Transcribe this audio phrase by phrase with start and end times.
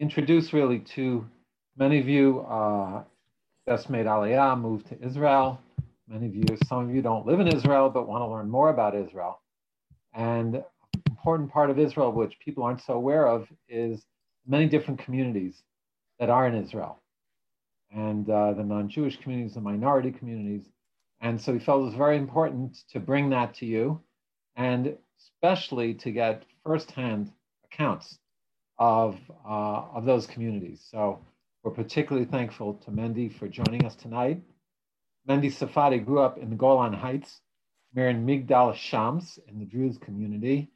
[0.00, 1.26] introduce really to
[1.76, 3.04] many of you uh,
[3.68, 5.60] just made Aliyah, moved to Israel.
[6.08, 8.70] Many of you, some of you don't live in Israel, but want to learn more
[8.70, 9.40] about Israel.
[10.14, 10.64] And
[11.06, 14.02] important part of Israel, which people aren't so aware of, is
[14.46, 15.62] many different communities
[16.18, 16.98] that are in Israel.
[17.94, 20.66] And uh, the non-Jewish communities, the minority communities.
[21.20, 24.00] And so we felt it was very important to bring that to you
[24.56, 27.30] and especially to get firsthand
[27.64, 28.18] accounts
[28.80, 30.84] of, uh, of those communities.
[30.90, 31.20] So
[31.62, 34.42] we're particularly thankful to Mendy for joining us tonight.
[35.28, 37.42] Mendy Safadi grew up in the Golan Heights,
[37.94, 40.70] near in Migdal Shams in the Druze community.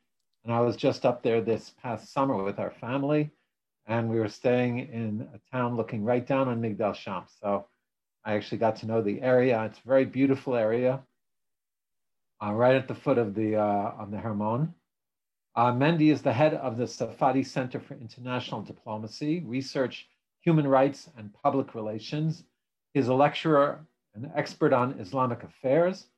[0.45, 3.31] And I was just up there this past summer with our family,
[3.87, 7.31] and we were staying in a town looking right down on Migdal Shams.
[7.41, 7.67] So
[8.23, 9.65] I actually got to know the area.
[9.65, 11.01] It's a very beautiful area,
[12.45, 14.75] uh, right at the foot of the uh, of the Hermon.
[15.57, 20.09] Uh, Mendy is the head of the Safadi Center for International Diplomacy, Research,
[20.41, 22.43] Human Rights, and Public Relations.
[22.93, 26.09] He's a lecturer, and expert on Islamic affairs,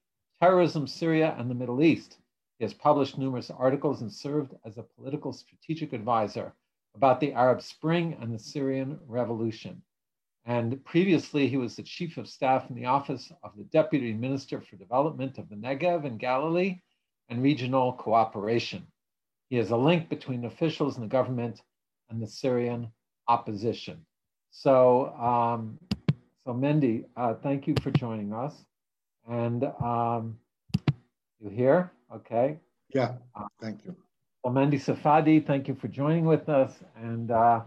[0.41, 2.17] terrorism, Syria, and the Middle East.
[2.59, 6.55] He has published numerous articles and served as a political strategic advisor
[6.95, 9.83] about the Arab Spring and the Syrian Revolution.
[10.47, 14.63] And previously, he was the chief of staff in the office of the Deputy Minister
[14.63, 16.81] for Development of the Negev and Galilee
[17.29, 18.87] and Regional Cooperation.
[19.49, 21.63] He is a link between officials in the government
[22.11, 22.89] and the Syrian
[23.29, 24.05] opposition.
[24.51, 25.79] So, um,
[26.45, 28.65] so Mendy, uh, thank you for joining us.
[29.29, 30.39] And um,
[31.41, 31.93] you here?
[32.15, 32.59] Okay.
[32.95, 33.15] Yeah,
[33.61, 33.95] thank you.
[34.43, 36.73] Well, Mendy Safadi, thank you for joining with us.
[36.97, 37.63] And uh,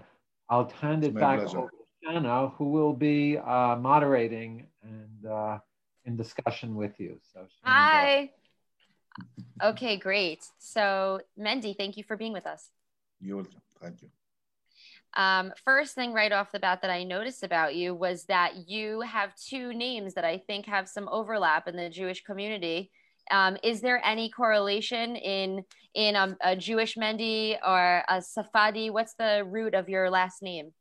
[0.49, 1.57] I'll hand it back pleasure.
[1.59, 5.59] over to Shanna, who will be uh, moderating and uh,
[6.05, 7.19] in discussion with you.
[7.33, 8.31] So, Hi.
[9.61, 10.45] Okay, great.
[10.57, 12.69] So, Mendy, thank you for being with us.
[13.19, 13.61] You're welcome.
[13.81, 14.09] Thank you.
[15.15, 19.01] Um, first thing right off the bat that I noticed about you was that you
[19.01, 22.91] have two names that I think have some overlap in the Jewish community.
[23.31, 25.63] Um, is there any correlation in
[25.93, 28.91] in um, a Jewish Mendy or a Safadi?
[28.91, 30.71] What's the root of your last name?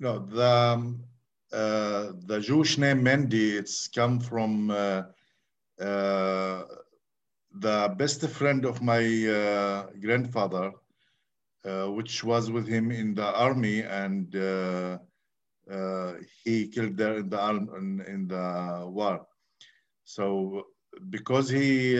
[0.00, 1.04] No, the um,
[1.52, 3.52] uh, the Jewish name Mendy.
[3.52, 5.02] It's come from uh,
[5.80, 6.64] uh,
[7.60, 10.72] the best friend of my uh, grandfather,
[11.64, 14.98] uh, which was with him in the army, and uh,
[15.70, 16.14] uh,
[16.44, 19.26] he killed there in the arm in, in the war.
[20.04, 20.66] So
[21.10, 21.98] because he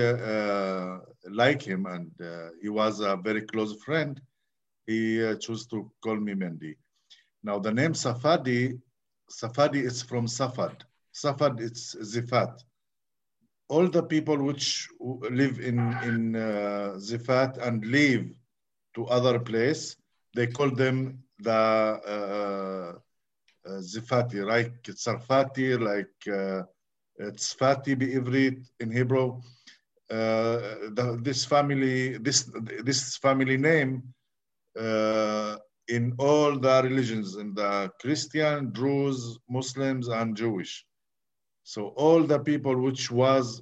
[1.28, 2.10] liked him and
[2.62, 4.20] he was a very close friend,
[4.86, 6.76] he chose to call me Mendy.
[7.42, 8.78] Now the name Safadi,
[9.30, 10.82] Safadi is from Safad.
[11.12, 12.62] Safad it's Zifat
[13.68, 18.32] all the people which live in in uh, Zifat and leave
[18.94, 19.96] to other place,
[20.34, 22.98] they call them the uh,
[23.68, 26.62] uh, Zifati, like Sarfati, like uh,
[27.20, 29.40] Tzfati Be'ivrit in Hebrew.
[30.08, 32.48] Uh, the, this family, this
[32.84, 34.02] this family name
[34.78, 35.56] uh,
[35.88, 40.84] in all the religions, in the Christian, Druze, Muslims, and Jewish.
[41.66, 43.60] So all the people which was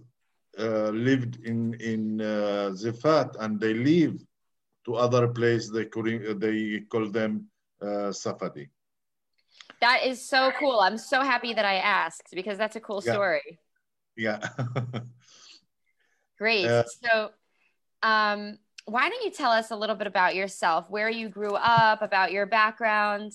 [0.58, 4.22] uh, lived in in uh, Zifat and they leave
[4.84, 5.88] to other place, they
[6.44, 7.48] they call them
[7.80, 8.68] uh, Safadi.
[9.80, 10.80] That is so cool.
[10.80, 13.12] I'm so happy that I asked because that's a cool yeah.
[13.12, 13.58] story.
[14.16, 14.40] Yeah.
[16.38, 16.66] Great.
[16.66, 17.30] Uh, so,
[18.02, 22.02] um, why don't you tell us a little bit about yourself, where you grew up,
[22.02, 23.32] about your background?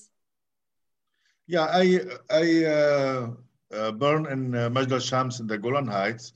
[1.48, 3.28] Yeah, I I uh,
[3.74, 3.92] uh,
[4.26, 6.34] in uh, al-Shams in the Golan Heights,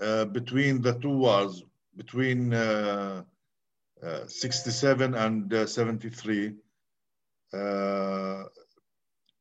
[0.00, 1.64] uh, between the two wars,
[1.96, 3.22] between uh,
[4.02, 6.54] uh, 67 and uh, 73.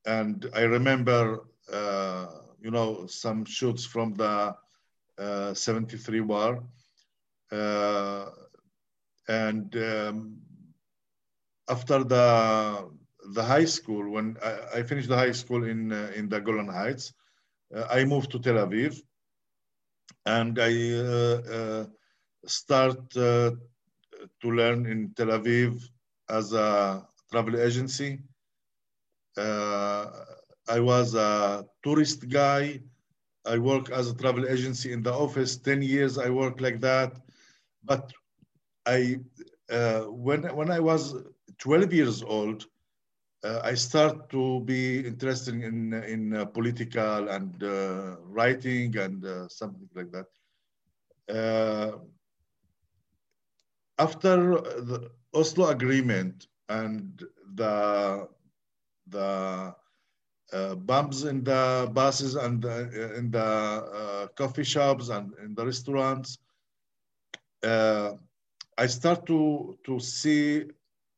[0.05, 1.41] and I remember,
[2.61, 4.55] you know, some shoots from the
[5.53, 6.63] 73 war.
[9.27, 10.37] and um,
[11.67, 12.89] after the
[13.33, 16.67] the high school, when I, I finished the high school in, uh, in the Golan
[16.67, 17.13] Heights,
[17.75, 19.01] uh, I moved to Tel Aviv
[20.25, 21.85] and I uh,
[22.45, 23.57] start to
[24.43, 25.81] learn in Tel Aviv
[26.29, 28.19] as a travel agency.
[30.67, 32.81] I was a tourist guy.
[33.45, 35.57] I work as a travel agency in the office.
[35.57, 37.13] 10 years I worked like that.
[37.83, 38.11] But
[38.87, 39.17] I,
[39.69, 41.15] uh, when, when I was
[41.59, 42.65] 12 years old,
[43.45, 49.47] uh, I start to be interested in in uh, political and uh, writing and uh,
[49.47, 50.27] something like that.
[51.29, 51.91] Uh,
[53.99, 54.35] after
[54.89, 58.27] the Oslo Agreement and the
[59.07, 59.75] the
[60.53, 62.89] uh, bombs in the buses and uh,
[63.19, 66.39] in the coffee shops and in the restaurants,
[67.63, 70.65] I start to to see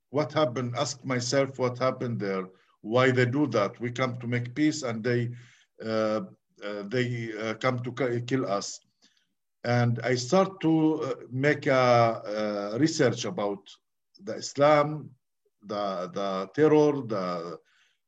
[0.09, 0.75] what happened.
[0.77, 2.45] Ask myself what happened there,
[2.81, 3.79] why they do that.
[3.79, 5.31] We come to make peace, and they
[5.83, 6.21] uh,
[6.63, 8.79] uh, they come to kill us.
[9.63, 13.59] And I start to make a, a research about
[14.23, 15.09] the Islam,
[15.65, 17.59] the the terror, the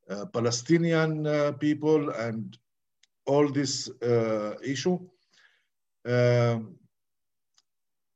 [0.09, 2.57] uh, Palestinian uh, people and
[3.25, 4.97] all this uh, issue.
[6.05, 6.75] Um,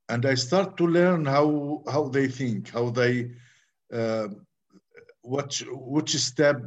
[0.09, 3.31] and I start to learn how how they think, how they
[3.93, 4.27] uh,
[5.21, 6.61] what which step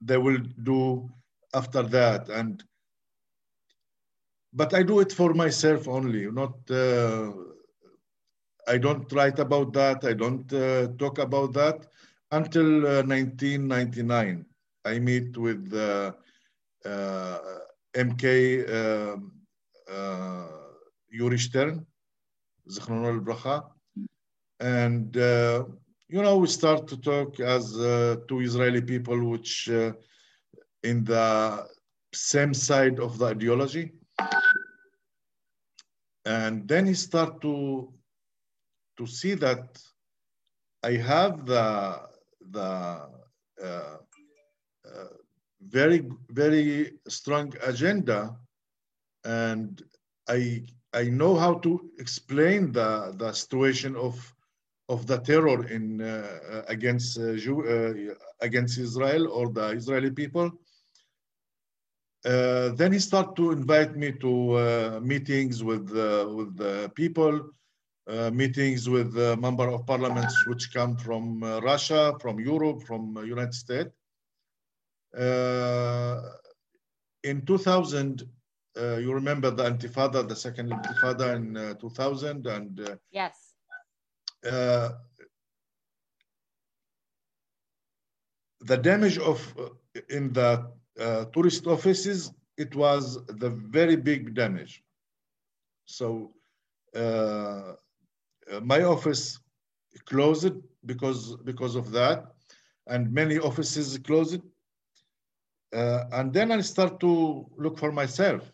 [0.00, 1.08] they will do
[1.54, 2.62] after that, and
[4.52, 6.70] but I do it for myself only, not.
[6.70, 7.32] Uh,
[8.68, 10.04] I don't write about that.
[10.04, 11.86] I don't uh, talk about that
[12.32, 14.44] until 1999.
[14.84, 16.12] I meet with uh,
[16.84, 17.38] uh,
[17.94, 19.32] MK um,
[19.90, 20.46] uh,
[21.10, 21.86] Yuri Stern,
[22.68, 23.64] Bracha,
[24.60, 25.64] and uh,
[26.08, 29.92] you know we start to talk as uh, two Israeli people, which uh,
[30.82, 31.66] in the
[32.14, 33.92] same side of the ideology,
[36.24, 37.92] and then he start to
[38.96, 39.82] to see that
[40.82, 42.00] I have the
[42.50, 42.76] the
[45.68, 48.36] very, very strong agenda.
[49.24, 49.82] And
[50.28, 54.34] I, I know how to explain the, the situation of,
[54.88, 60.50] of the terror in, uh, against, uh, Jew, uh, against Israel or the Israeli people.
[62.24, 67.34] Uh, then he started to invite me to uh, meetings with uh, with the people,
[68.32, 73.90] meetings with member of parliaments which come from Russia, from Europe, from United States.
[75.16, 76.20] Uh,
[77.24, 78.22] in 2000,
[78.78, 83.45] uh, you remember the Intifada, the second Intifada in uh, 2000, and yes,
[84.42, 84.96] the
[88.82, 89.38] damage of
[90.10, 90.70] in the
[91.32, 94.82] tourist offices it was the very big damage.
[95.84, 96.32] So
[96.94, 97.74] uh,
[98.62, 99.40] my office
[100.06, 100.54] closed
[100.84, 102.32] because because of that,
[102.86, 104.40] and many offices closed
[105.74, 108.50] uh, and then I start to look for myself.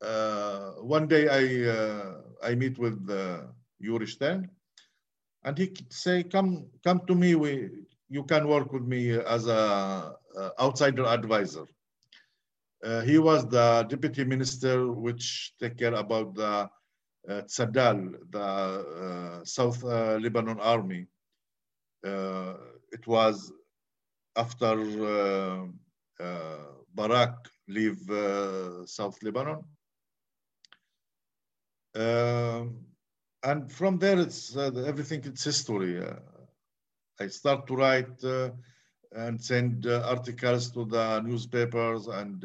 [0.00, 3.42] Uh, one day I uh, I meet with uh,
[3.80, 4.48] Yuri Stern,
[5.44, 7.34] and he say, "Come come to me.
[7.34, 7.70] We
[8.08, 10.14] you can work with me as a,
[10.60, 11.66] outsider advisor."
[12.84, 16.70] Uh, he was the deputy minister which take care about the
[17.28, 17.42] uh,
[18.30, 21.06] the uh, South Lebanon army.
[22.92, 23.52] it was
[24.36, 24.74] after
[26.20, 26.56] uh,
[26.94, 29.62] Barak leave uh, South Lebanon.
[31.94, 32.87] Um,
[33.44, 35.22] and from there, it's uh, everything.
[35.24, 36.02] It's history.
[37.20, 38.22] I start to write
[39.12, 42.44] and send articles to the newspapers and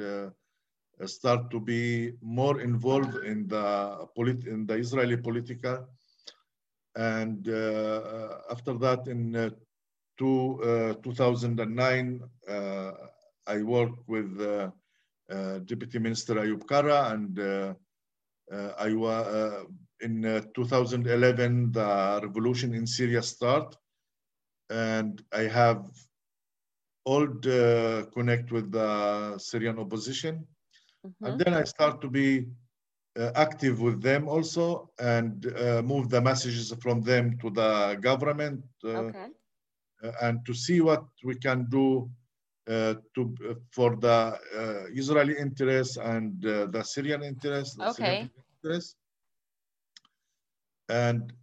[1.05, 5.87] start to be more involved in the polit- in the Israeli political.
[6.95, 9.49] And uh, after that, in uh,
[10.17, 12.21] two, uh, 2009,
[13.47, 14.71] I worked with uh,
[15.29, 17.73] uh, Deputy Minister Ayub Kara and uh,
[18.77, 19.67] I was
[20.03, 20.21] in
[20.55, 23.75] 2011 the revolution in Syria start,
[24.69, 25.89] and I have
[27.05, 30.47] old uh, connect with the Syrian opposition.
[31.05, 31.25] Mm-hmm.
[31.25, 32.47] And then I start to be
[33.19, 38.63] uh, active with them also and uh, move the messages from them to the government
[38.83, 39.27] okay.
[40.21, 42.09] and to see what we can do
[42.67, 47.75] uh, to uh, for the uh, Israeli interests and the Syrian interests.
[47.75, 47.93] The okay.
[47.95, 48.31] Syrian
[48.63, 48.95] interests.
[50.89, 51.33] And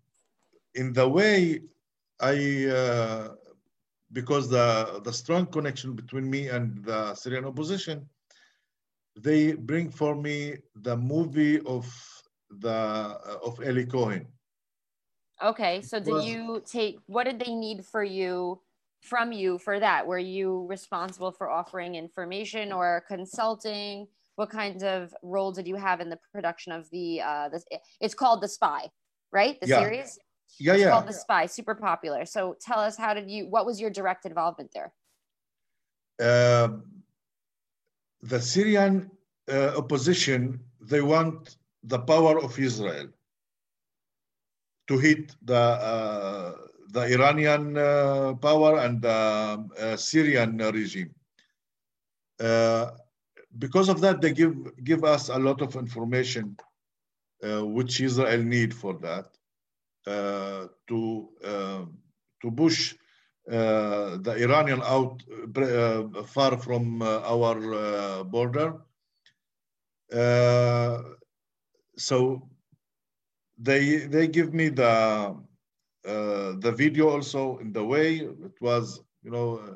[0.75, 1.62] in the way
[2.20, 3.30] I,
[4.12, 8.09] because the the strong connection between me and the Syrian opposition,
[9.18, 11.87] they bring for me the movie of
[12.59, 12.70] the
[13.44, 14.26] of Eli Cohen.
[15.42, 18.61] Okay, so did you take what did they need for you
[19.00, 20.06] from you for that?
[20.06, 24.06] Were you responsible for offering information or consulting?
[24.37, 27.64] What kinds of role did you have in the production of the uh this
[28.00, 28.90] it's called The Spy,
[29.32, 29.60] right?
[29.60, 29.80] The yeah.
[29.80, 30.18] series?
[30.58, 30.90] Yeah, it's yeah.
[30.90, 32.25] called The Spy, super popular.
[32.25, 34.92] So tell us how did you what was your direct involvement there?
[36.20, 36.68] Uh,
[38.22, 39.10] the Syrian
[39.50, 43.08] uh, opposition they want the power of Israel
[44.88, 46.52] to hit the uh,
[46.92, 51.14] the Iranian uh, power and the uh, Syrian regime.
[52.40, 52.90] Uh,
[53.58, 56.56] because of that, they give give us a lot of information,
[57.42, 59.26] uh, which Israel need for that
[60.06, 61.28] uh, to
[62.42, 62.94] to push
[63.47, 65.23] the Iranian out
[66.26, 68.75] far from our border.
[71.97, 72.49] so
[73.59, 75.37] they they give me the
[76.06, 79.75] uh, the video also in the way it was you know uh,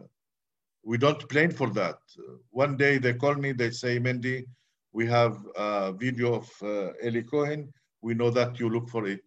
[0.82, 4.46] we don't plan for that uh, one day they call me they say mendy
[4.94, 7.70] we have a video of uh, eli cohen.
[8.00, 9.24] We know that you look for it.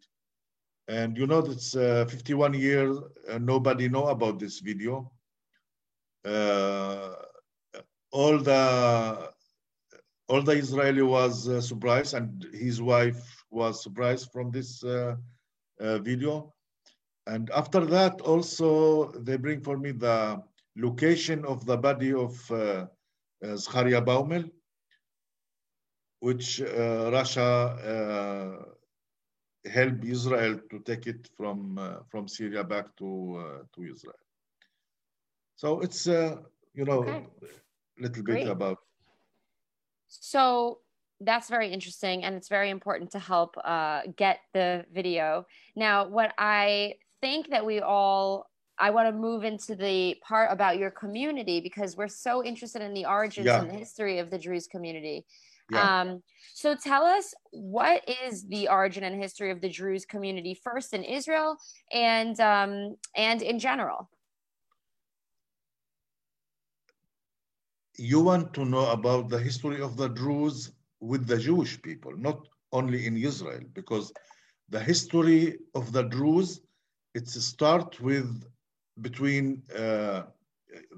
[0.88, 2.98] And you know it's uh, 51 years
[3.40, 5.12] nobody know about this video.
[8.12, 9.32] All the
[10.30, 11.34] all the israeli was
[11.68, 15.16] surprised and his wife was surprised from this uh,
[15.80, 16.54] uh, video.
[17.28, 20.42] And after that, also, they bring for me the
[20.78, 22.88] location of the body of uh,
[23.44, 24.50] Zecharia Baumel,
[26.20, 27.50] which uh, Russia
[27.94, 34.14] uh, helped Israel to take it from, uh, from Syria back to, to Israel.
[35.56, 37.26] So it's, you know, a okay.
[38.00, 38.48] little bit Great.
[38.48, 38.78] about.
[40.08, 40.80] So
[41.22, 45.46] that's very interesting and it's very important to help uh, get the video
[45.76, 50.78] now what i think that we all i want to move into the part about
[50.78, 53.60] your community because we're so interested in the origins yeah.
[53.60, 55.26] and the history of the druze community
[55.72, 56.02] yeah.
[56.02, 60.94] um, so tell us what is the origin and history of the druze community first
[60.94, 61.58] in israel
[61.94, 64.10] and um, and in general
[67.98, 72.48] you want to know about the history of the druze with the Jewish people, not
[72.72, 74.12] only in Israel, because
[74.70, 76.62] the history of the Druze,
[77.14, 78.44] it's start with
[79.02, 80.24] between, uh,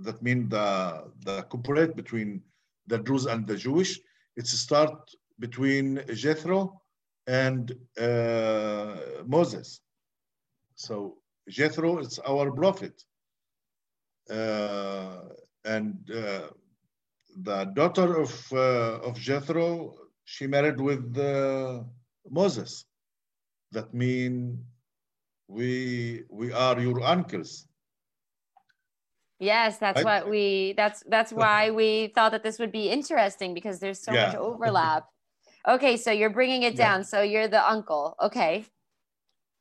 [0.02, 2.42] that mean the, the cooperate between
[2.88, 4.00] the Druze and the Jewish,
[4.40, 4.96] it's a start
[5.40, 6.82] between Jethro
[7.28, 9.82] and uh, Moses.
[10.76, 11.18] So
[11.50, 13.04] Jethro is our prophet.
[14.30, 15.24] Uh,
[15.66, 16.48] and uh,
[17.44, 19.94] the daughter of, uh, of Jethro,
[20.24, 21.84] she married with uh,
[22.30, 22.86] Moses.
[23.74, 24.58] That means
[25.50, 27.68] we, we are your uncles.
[29.40, 30.24] Yes, that's right?
[30.24, 34.14] what we, that's, that's why we thought that this would be interesting because there's so
[34.14, 34.28] yeah.
[34.28, 35.06] much overlap.
[35.68, 37.00] Okay, so you're bringing it down.
[37.00, 37.06] Yeah.
[37.06, 38.16] So you're the uncle.
[38.22, 38.66] Okay.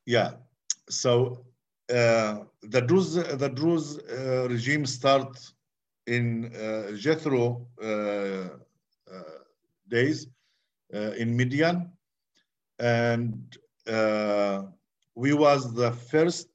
[0.06, 0.32] Yeah.
[0.88, 1.44] So
[1.90, 5.38] uh, the Druze, the Druze uh, regime start
[6.06, 8.48] in uh, Jethro uh, uh,
[9.88, 10.26] days
[10.90, 11.90] in Midian,
[12.78, 13.58] and
[15.14, 16.48] we was the first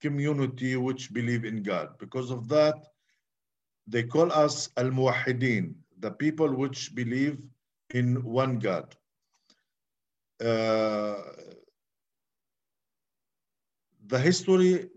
[0.00, 1.98] community which believe in God.
[1.98, 2.74] Because of that,
[3.86, 7.38] they call us al-muwahidin, the people which believe
[7.90, 8.94] in one God.
[10.42, 11.16] Uh,
[14.06, 14.88] the history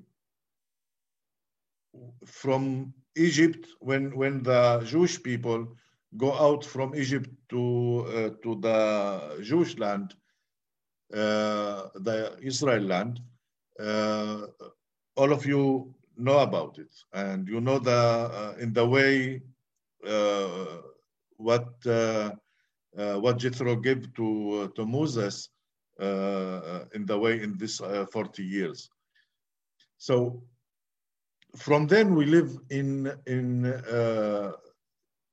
[2.26, 5.68] from Egypt, when, when the Jewish people
[6.18, 10.16] go out from Egypt to, uh, to the Jewish land,
[11.14, 13.20] uh, the Israel land,
[13.80, 14.48] uh,
[15.16, 16.94] all of you know about it.
[17.14, 19.42] And you know the, uh, in the way
[20.08, 20.78] uh,
[21.38, 22.32] what, uh,
[22.96, 25.50] what Jethro gave to, to Moses
[26.00, 28.90] in the way in this 40 years.
[29.98, 30.44] So
[31.56, 34.52] from then we live in in uh,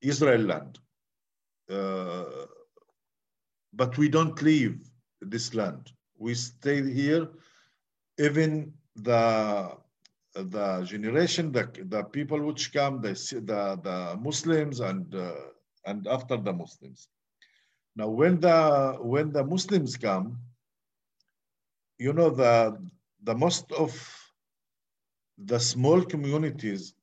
[0.03, 0.79] Israel land,
[1.71, 2.47] uh,
[3.73, 4.79] but we don't leave
[5.21, 5.91] this land.
[6.19, 7.29] We stay here.
[8.19, 9.77] Even the
[10.35, 15.33] the generation, the, the people which come, the the, the Muslims and uh,
[15.87, 17.09] and after the Muslims.
[17.97, 20.39] Now, when the when the Muslims come,
[21.99, 22.79] you know the
[23.23, 23.93] the most of
[25.39, 26.95] the small communities,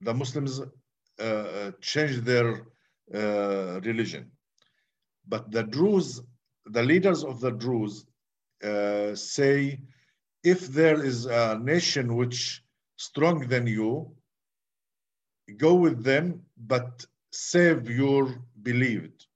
[0.00, 2.66] the Muslims uh, uh changed their
[3.14, 4.30] uh, religion.
[5.26, 6.20] But the Druze,
[6.66, 8.04] the leaders of the Druze
[8.62, 9.80] uh, say,
[10.44, 12.62] if there is a nation which
[12.96, 14.10] stronger than you,
[15.56, 19.26] go with them, but save your believed.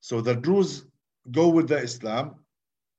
[0.00, 0.86] So the Druze
[1.30, 2.36] go with the Islam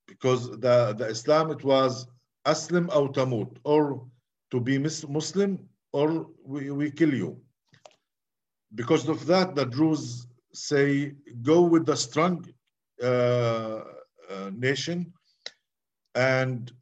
[0.06, 2.06] because the, the Islam, it was
[2.46, 4.06] Aslim or tamut, or
[4.50, 7.40] to be Muslim or we, we kill you.
[8.74, 12.44] Because of that, the Druze say, go with the strong
[13.02, 15.12] uh, uh, nation
[16.14, 16.72] and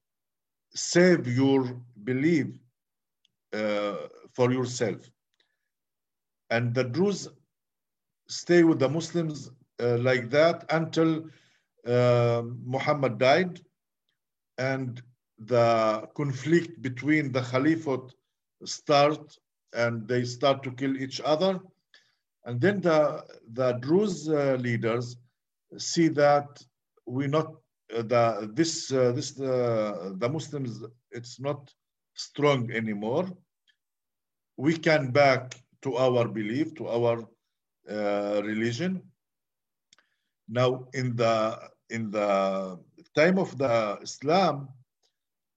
[0.74, 2.46] save your belief
[3.52, 3.96] uh,
[4.32, 5.10] for yourself.
[6.50, 7.28] And the Druze
[8.28, 9.50] stay with the Muslims
[9.80, 11.24] uh, like that until
[11.86, 13.60] uh, Muhammad died
[14.58, 15.02] and
[15.38, 18.14] the conflict between the Caliphate
[18.64, 19.36] start
[19.72, 21.60] and they start to kill each other.
[22.44, 25.16] And then the, the Druze uh, leaders
[25.78, 26.62] see that
[27.06, 27.61] we not
[28.00, 30.80] the this uh, this uh, the Muslims
[31.10, 31.72] it's not
[32.14, 33.28] strong anymore.
[34.56, 37.28] We can back to our belief, to our
[37.90, 39.02] uh, religion.
[40.48, 41.58] Now, in the
[41.90, 42.78] in the
[43.14, 44.68] time of the Islam,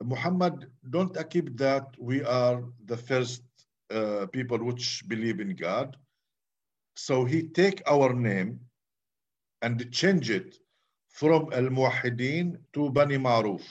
[0.03, 3.43] Muhammad don't accept that we are the first
[3.91, 5.95] uh, people which believe in God.
[6.95, 8.59] So he take our name
[9.61, 10.57] and change it
[11.15, 13.63] from Al Muwahideen to Bani Maruf.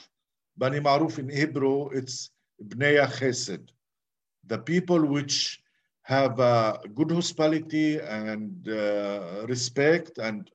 [0.57, 2.31] Bani Maruf in Hebrew, it's
[2.69, 3.69] Bnei Chesed,
[4.47, 5.61] the people which
[6.05, 10.51] have uh, good hospitality and uh, respect and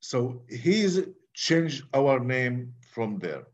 [0.00, 1.00] so he's
[1.32, 3.44] changed our name from there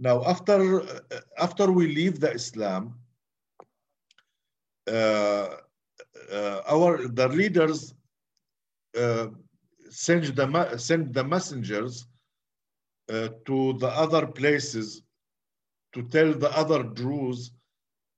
[0.00, 2.94] now after uh, after we leave the islam
[4.90, 5.48] uh,
[6.32, 7.94] uh, our the leaders
[8.98, 9.28] uh,
[9.92, 12.06] send the send the messengers
[13.46, 15.02] to the other places
[15.92, 17.52] to tell the other Druze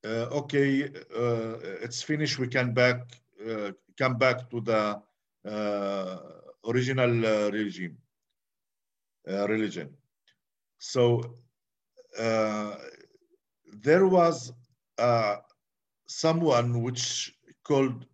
[0.04, 3.00] uh, okay, uh, it's finished, we can back,
[3.48, 5.00] uh, come back to the
[6.66, 7.96] original regime,
[9.26, 9.88] religion.
[10.78, 11.34] So
[13.72, 14.52] there was
[16.06, 18.04] someone which called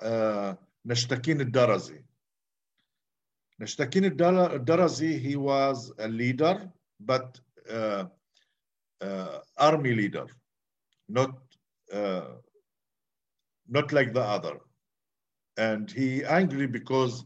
[0.00, 0.54] uh,
[0.86, 1.98] Nashtakin al-Darazi.
[3.62, 7.40] Nashtakin al-Darazi, he was a leader, but
[7.70, 8.04] uh,
[9.00, 10.26] uh, army leader
[11.08, 11.34] not
[11.92, 12.28] uh,
[13.68, 14.58] not like the other.
[15.56, 17.24] And he angry because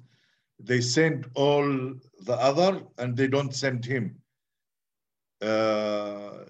[0.59, 4.17] they send all the other and they don't send him.
[5.41, 6.45] Uh,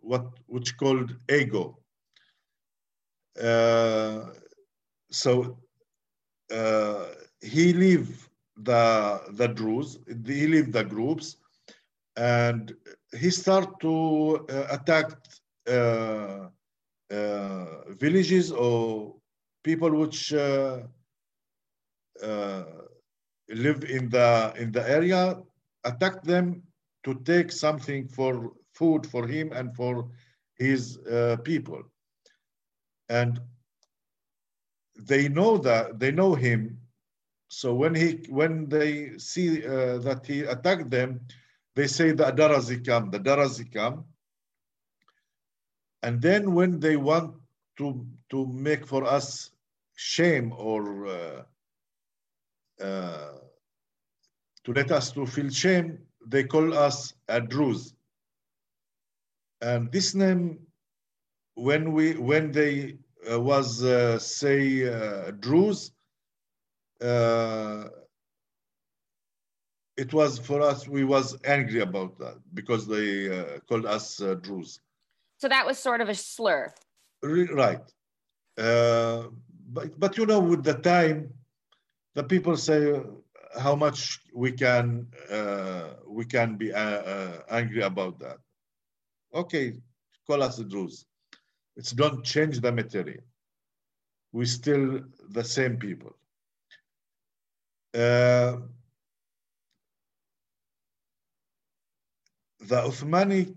[0.00, 1.78] what which called ego.
[3.40, 4.26] Uh,
[5.10, 5.58] so
[6.50, 7.06] uh,
[7.40, 11.36] he leave the the Druze, he leave the groups,
[12.16, 12.74] and
[13.18, 15.12] he start to uh, attack
[15.68, 16.48] uh,
[17.10, 19.14] uh, villages or
[19.64, 20.80] people which uh,
[23.48, 25.38] live in the in the area,
[25.84, 26.62] attack them
[27.04, 30.08] to take something for food for him and for
[30.58, 30.98] his
[31.44, 31.82] people.
[33.08, 33.40] And
[34.96, 36.81] they know that they know him
[37.52, 38.08] so when he
[38.40, 41.20] when they see uh, that he attacked them
[41.76, 44.04] they say the darazi come the darazi come
[46.02, 47.34] and then when they want
[47.78, 49.50] to, to make for us
[49.94, 51.42] shame or uh,
[52.82, 53.32] uh,
[54.64, 57.14] to let us to feel shame, they call us
[57.48, 57.94] Druze.
[59.60, 60.58] And this name,
[61.54, 62.98] when we when they
[63.30, 65.92] uh, was uh, say uh, Druze,
[67.02, 67.88] uh,
[69.96, 74.34] it was for us we was angry about that because they uh, called us uh,
[74.34, 74.80] Druze.
[75.38, 76.72] So that was sort of a slur.
[77.22, 77.80] Right.
[78.58, 79.24] Uh,
[79.68, 81.32] but, but you know, with the time,
[82.14, 83.00] the people say
[83.58, 88.38] how much we can uh, we can be uh, uh angry about that.
[89.34, 89.74] Okay,
[90.26, 91.06] call us the Druze.
[91.76, 93.22] It's don't change the material.
[94.32, 96.16] We still the same people.
[97.94, 98.56] Uh,
[102.60, 103.54] the Uthmani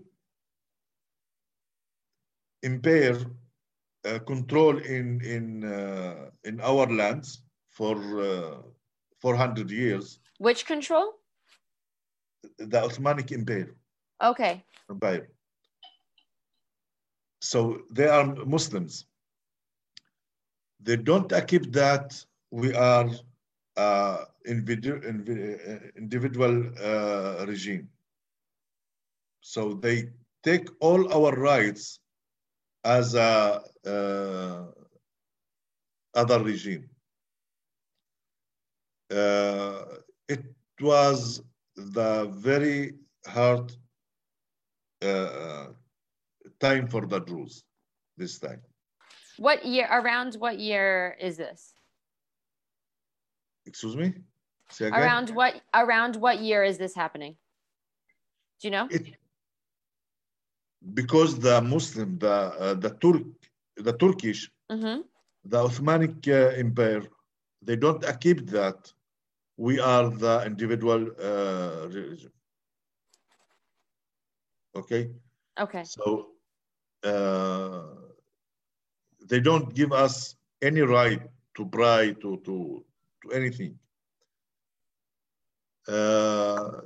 [2.62, 3.18] Empire
[4.06, 8.62] uh, control in in uh, in our lands for uh,
[9.20, 10.18] 400 years.
[10.38, 11.12] Which control?
[12.58, 13.74] The Ottomanic Empire.
[14.22, 14.64] Okay.
[14.90, 15.28] Empire.
[17.40, 19.06] So they are Muslims.
[20.80, 23.10] They don't accept that we are
[23.76, 25.00] uh, individual,
[25.96, 27.88] individual uh, regime.
[29.40, 30.10] So they
[30.42, 32.00] take all our rights
[32.84, 34.64] as a uh,
[36.14, 36.88] other regime.
[39.10, 39.84] Uh,
[40.28, 40.44] it
[40.80, 41.42] was
[41.76, 42.94] the very
[43.26, 43.72] hard
[45.02, 45.66] uh,
[46.58, 47.64] time for the Druze
[48.16, 48.62] this time.
[49.38, 51.75] What year, around what year is this?
[53.66, 54.14] Excuse me?
[54.80, 57.36] Around what, around what year is this happening?
[58.60, 58.88] Do you know?
[58.90, 59.16] It,
[60.94, 63.22] because the Muslim, the uh, the Turk,
[63.76, 65.00] the Turkish, hmm
[65.44, 67.02] the Ottomanic uh, Empire,
[67.62, 68.92] they don't keep that.
[69.56, 72.32] We are the individual uh, religion.
[74.74, 75.10] Okay,
[75.58, 75.84] Okay.
[75.84, 76.28] so
[77.04, 77.82] uh,
[79.28, 81.22] they don't give us any right
[81.56, 82.84] to pray to to
[83.26, 83.78] to anything.
[85.88, 86.80] Uh,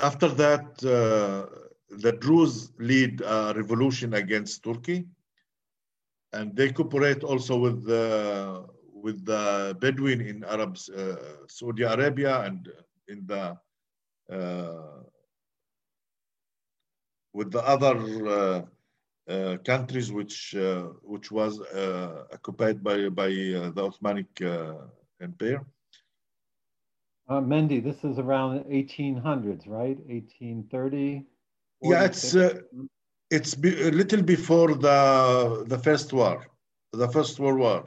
[0.00, 1.46] after that, uh,
[1.90, 5.06] the Druze lead a revolution against Turkey,
[6.32, 11.16] and they cooperate also with the with the Bedouin in Arab uh,
[11.48, 12.68] Saudi Arabia and
[13.08, 13.56] in the
[14.32, 15.02] uh,
[17.34, 17.96] with the other
[18.28, 18.62] uh,
[19.28, 24.26] uh, countries which uh, which was uh, occupied by by uh, the Ottoman
[25.22, 25.64] Empire.
[27.28, 29.96] Uh, Mendy, this is around 1800s, right?
[30.06, 31.24] 1830.
[31.82, 32.60] Yeah, it's uh,
[33.30, 36.46] it's be, a little before the the first war,
[36.92, 37.84] the first world war,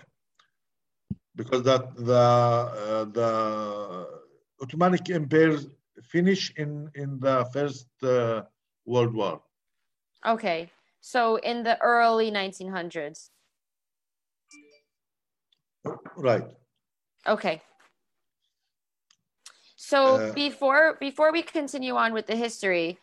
[1.36, 4.08] because that the uh, the
[4.62, 5.58] Ottoman Empire
[6.04, 8.42] finished in in the first uh,
[8.86, 9.42] world war.
[10.26, 10.72] Okay.
[11.02, 13.30] So in the early 1900s.
[16.18, 16.44] Right.
[17.28, 17.62] Okay.
[19.76, 22.98] So Uh, before before we continue on with the history,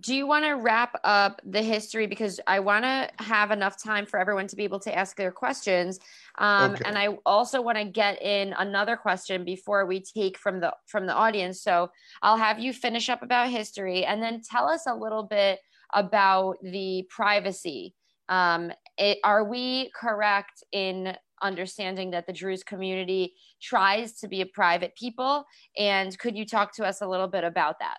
[0.00, 4.06] do you want to wrap up the history because I want to have enough time
[4.06, 5.98] for everyone to be able to ask their questions,
[6.38, 6.84] um, Okay.
[6.84, 11.06] and I also want to get in another question before we take from the from
[11.06, 11.60] the audience.
[11.60, 11.90] So
[12.22, 15.58] I'll have you finish up about history and then tell us a little bit
[15.92, 17.94] about the privacy.
[18.28, 24.46] Um, it, are we correct in understanding that the Druze community tries to be a
[24.46, 25.44] private people?
[25.76, 27.98] And could you talk to us a little bit about that?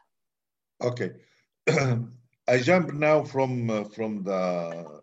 [0.82, 1.12] Okay.
[2.48, 5.02] I jump now from uh, from the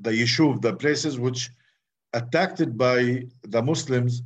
[0.00, 1.50] the Yishuv, the places which
[2.12, 4.22] attacked by the Muslims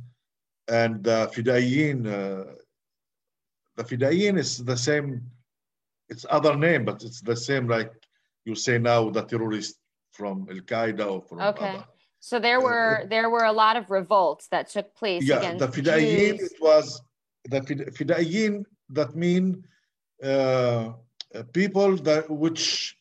[0.67, 2.07] and the Fidayin.
[2.07, 2.53] Uh,
[3.75, 5.21] the Fidayin is the same,
[6.09, 7.91] it's other name, but it's the same like
[8.45, 9.79] you say now, the terrorist
[10.11, 11.69] from Al-Qaeda or from Okay.
[11.69, 11.85] other.
[12.29, 15.59] So there Uh, were there were a lot of revolts that took place yeah, against
[15.59, 16.51] the Fidayin, Jews.
[16.51, 17.01] it was
[17.51, 18.63] the Fid- Fidayin
[18.97, 19.45] that mean
[20.23, 22.95] uh, uh, people that which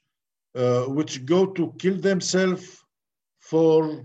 [0.57, 2.65] uh, which go to kill themselves
[3.39, 4.05] for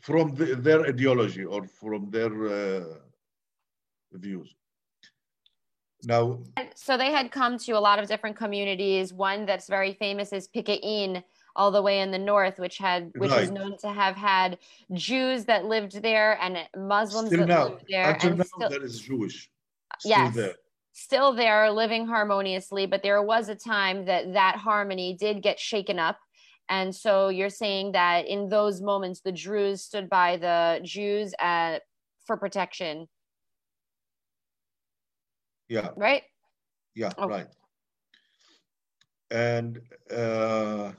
[0.00, 2.98] from the, their ideology or from their uh,
[4.24, 4.48] views.
[6.02, 6.24] Now,
[6.74, 9.12] So they had come to a lot of different communities.
[9.12, 11.22] One that's very famous is Peki'in,
[11.56, 14.58] all the way in the north, which had which is known to have had
[14.92, 18.68] Jews that lived there and Muslims still that now, lived there, until and now, still,
[18.68, 19.50] there is Jewish.
[19.98, 20.34] Still Yes.
[20.34, 20.54] there.
[20.92, 22.86] still there, living harmoniously.
[22.86, 26.18] But there was a time that that harmony did get shaken up.
[26.68, 31.78] And so you're saying that in those moments, the Druze stood by the Jews uh,
[32.26, 33.06] for protection,
[35.68, 35.90] Yeah.
[35.96, 36.22] right?
[36.94, 37.32] Yeah, Okay.
[37.32, 37.46] right.
[39.30, 40.92] And uh,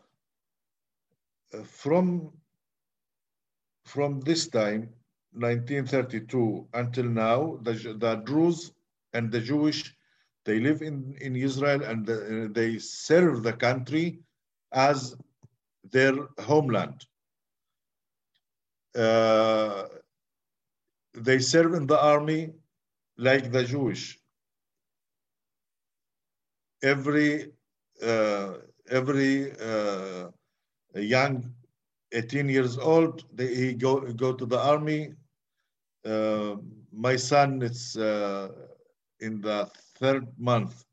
[1.63, 2.31] from
[3.85, 4.89] from this time,
[5.33, 8.71] 1932 until now, the the Druze
[9.13, 9.95] and the Jewish
[10.45, 14.19] they live in in Israel and the, they serve the country
[14.71, 15.15] as
[15.91, 17.05] their homeland.
[18.95, 19.83] Uh,
[21.13, 22.53] they serve in the army
[23.17, 24.19] like the Jewish.
[26.83, 27.51] Every
[28.03, 28.53] uh,
[28.89, 30.29] every uh,
[31.01, 31.53] young
[32.11, 35.13] 18 years old, they, he go go to the army.
[36.05, 36.55] Uh,
[36.91, 38.49] my son is uh,
[39.19, 40.85] in the third month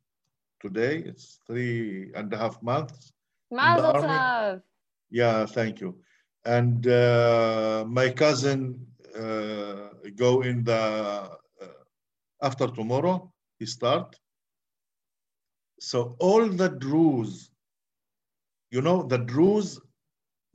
[0.61, 0.99] today.
[1.07, 3.13] It's three and a half months.
[3.51, 4.63] Mazel tov.
[5.11, 5.95] Yeah, thank you.
[6.45, 8.87] And uh, my cousin
[9.17, 10.83] uh, go in the
[11.63, 11.67] uh,
[12.43, 13.33] after tomorrow.
[13.59, 14.17] He start.
[15.79, 17.51] So all the Druze,
[18.71, 19.81] you know, the Druze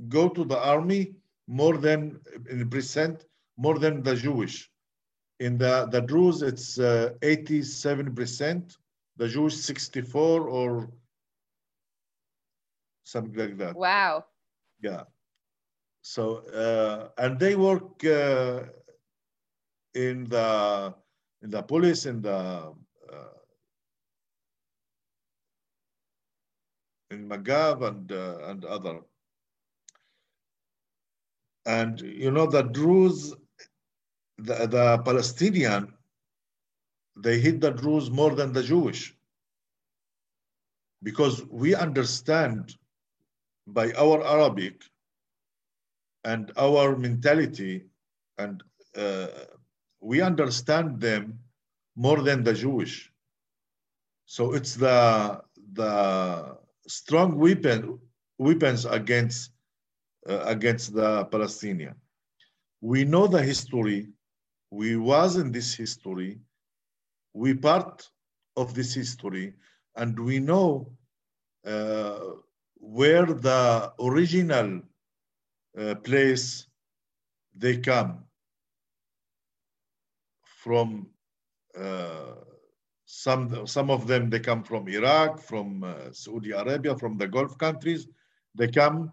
[0.09, 1.15] go to the army
[1.47, 3.25] more than in percent
[3.57, 4.69] more than the Jewish.
[5.39, 6.79] In the the Druze, it's
[7.21, 8.77] eighty-seven percent.
[9.17, 10.89] The Jewish sixty-four or
[13.03, 13.75] something like that.
[13.75, 14.25] Wow.
[14.81, 15.03] Yeah.
[16.01, 18.63] So uh, and they work uh,
[19.93, 20.93] in the
[21.41, 22.73] in the police in the
[23.11, 23.37] uh,
[27.11, 29.01] in Magav and uh, and other.
[31.67, 33.35] And you know the Druze,
[34.37, 35.93] the, the Palestinian,
[37.17, 39.13] they hit the Druze more than the Jewish.
[41.03, 42.75] Because we understand
[43.67, 44.81] by our Arabic
[46.23, 47.85] and our mentality,
[48.37, 48.63] and
[48.95, 49.27] uh,
[49.99, 51.37] we understand them
[51.95, 53.11] more than the Jewish.
[54.25, 55.41] So it's the
[55.73, 57.99] the strong weapon
[58.39, 59.51] weapons against
[60.27, 61.95] uh, against the Palestinian.
[62.81, 64.07] We know the history.
[64.71, 66.39] We was in this history.
[67.33, 68.09] We part
[68.55, 69.53] of this history,
[69.95, 70.91] and we know
[71.65, 72.19] uh,
[72.75, 74.81] where the original
[75.77, 76.67] uh, place
[77.55, 78.23] they come
[80.43, 81.07] from.
[81.77, 82.35] Uh,
[83.05, 87.57] some some of them they come from Iraq, from uh, Saudi Arabia, from the Gulf
[87.57, 88.07] countries.
[88.55, 89.11] They come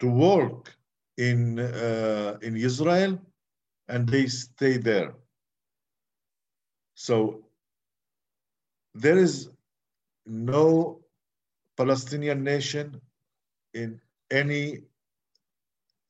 [0.00, 0.74] to work
[1.16, 3.18] in uh, in Israel,
[3.88, 5.14] and they stay there.
[6.94, 7.44] So
[8.94, 9.50] there is
[10.26, 11.00] no
[11.76, 13.00] Palestinian nation
[13.74, 14.82] in any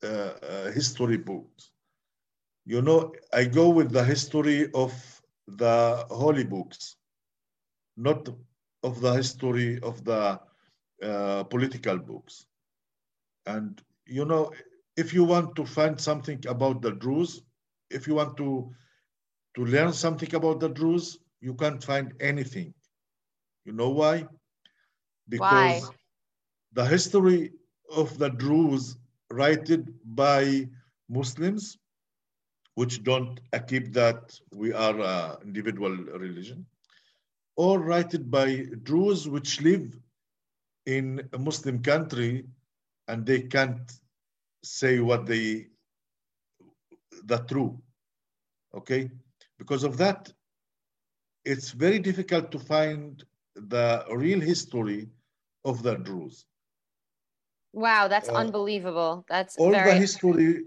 [0.03, 1.47] uh, uh, history book.
[2.65, 4.93] You know, I go with the history of
[5.47, 6.97] the holy books,
[7.97, 8.29] not
[8.83, 10.39] of the history of the
[11.03, 12.45] uh, political books.
[13.49, 14.51] And you know,
[14.95, 17.41] if you want to find something about the Druze,
[17.89, 18.71] if you want to
[19.55, 22.73] to learn something about the Druze, you can't find anything.
[23.65, 24.27] You know why?
[25.27, 25.95] Because Why?
[26.73, 27.51] the history
[27.95, 28.97] of the Druze
[29.31, 30.67] written by
[31.09, 31.77] Muslims,
[32.75, 36.65] which don't keep that we are an individual religion,
[37.55, 39.97] or written by Druze which live
[40.85, 42.45] in a Muslim country
[43.09, 43.87] and they can't
[44.63, 45.67] say what they
[47.31, 47.71] the true
[48.79, 49.09] okay
[49.57, 50.31] because of that
[51.45, 53.23] it's very difficult to find
[53.55, 55.09] the real history
[55.65, 56.45] of the Druze.
[57.73, 59.25] Wow, that's Uh, unbelievable.
[59.29, 60.65] That's All very the history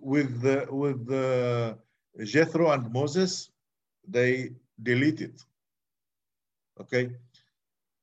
[0.00, 1.78] with the, with the
[2.24, 3.50] Jethro and Moses,
[4.06, 5.44] they delete it.
[6.80, 7.10] Okay,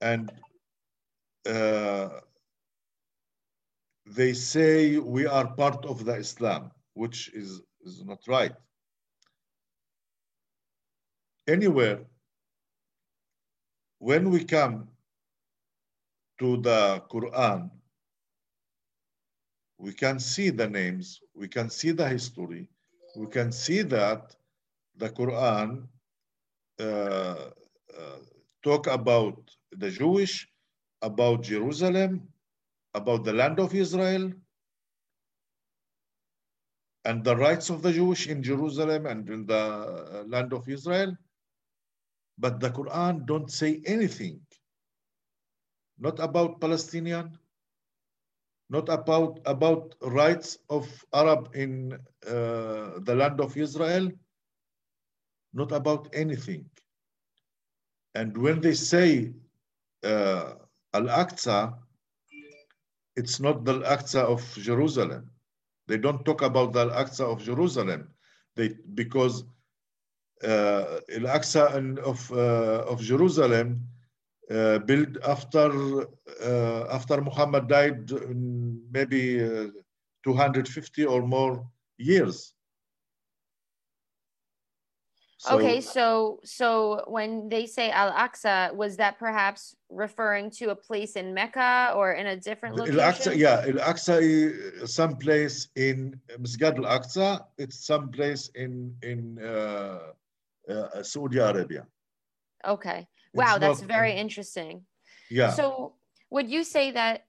[0.02, 0.32] and
[1.48, 2.10] uh,
[4.06, 8.54] they say we are part of the Islam, which is, is not right.
[11.48, 12.02] Anywhere,
[14.00, 14.88] when we come
[16.40, 17.70] to the Quran,
[19.78, 22.70] we can see the names, we can see the history,
[23.16, 24.36] we can see that
[24.98, 25.88] the Quran
[26.80, 28.20] uh, uh,
[28.64, 29.40] talk about
[29.72, 30.48] the Jewish,
[31.02, 32.28] about Jerusalem,
[32.96, 34.32] about the land of Israel,
[37.06, 41.16] and the rights of the Jewish in Jerusalem and in the uh, land of Israel.
[42.38, 44.40] But the Quran don't say anything,
[46.00, 47.38] not about Palestinian,
[48.70, 51.94] not about about rights of Arab in
[52.28, 54.12] uh, the land of Israel,
[55.54, 56.66] not about anything.
[58.16, 59.34] And when they say
[60.04, 60.54] uh,
[60.94, 61.78] Al-Aqsa,
[63.16, 65.30] it's not the Al-Aqsa of Jerusalem.
[65.88, 68.10] They don't talk about the Al-Aqsa of Jerusalem.
[68.56, 69.44] They because
[70.44, 73.88] uh, Al-Aqsa of uh, of Jerusalem
[74.50, 76.02] uh, built after
[76.44, 78.12] uh, after Muhammad died,
[78.92, 79.68] maybe uh,
[80.24, 81.66] 250 or more
[81.98, 82.55] years.
[85.38, 90.76] So, okay, so so when they say Al Aqsa, was that perhaps referring to a
[90.76, 93.00] place in Mecca or in a different location?
[93.02, 97.46] Al Aqsa, yeah, Al Aqsa is some place in Masjid Al Aqsa.
[97.58, 100.14] It's some place in in uh,
[100.70, 101.86] uh, Saudi Arabia.
[102.66, 103.08] Okay.
[103.34, 104.86] Wow, it's that's not, very interesting.
[105.30, 105.52] Yeah.
[105.52, 105.96] So
[106.30, 107.26] would you say that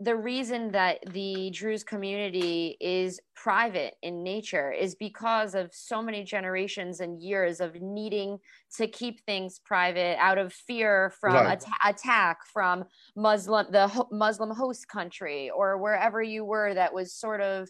[0.00, 6.24] the reason that the Druze community is private in nature is because of so many
[6.24, 8.38] generations and years of needing
[8.76, 11.62] to keep things private out of fear from right.
[11.62, 17.14] at- attack from Muslim the ho- Muslim host country or wherever you were that was
[17.14, 17.68] sort of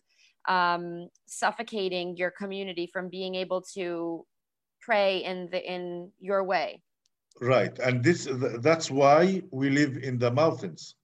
[0.49, 4.25] um, suffocating your community from being able to
[4.81, 6.81] pray in the in your way.
[7.41, 8.27] Right, and this
[8.61, 10.95] that's why we live in the mountains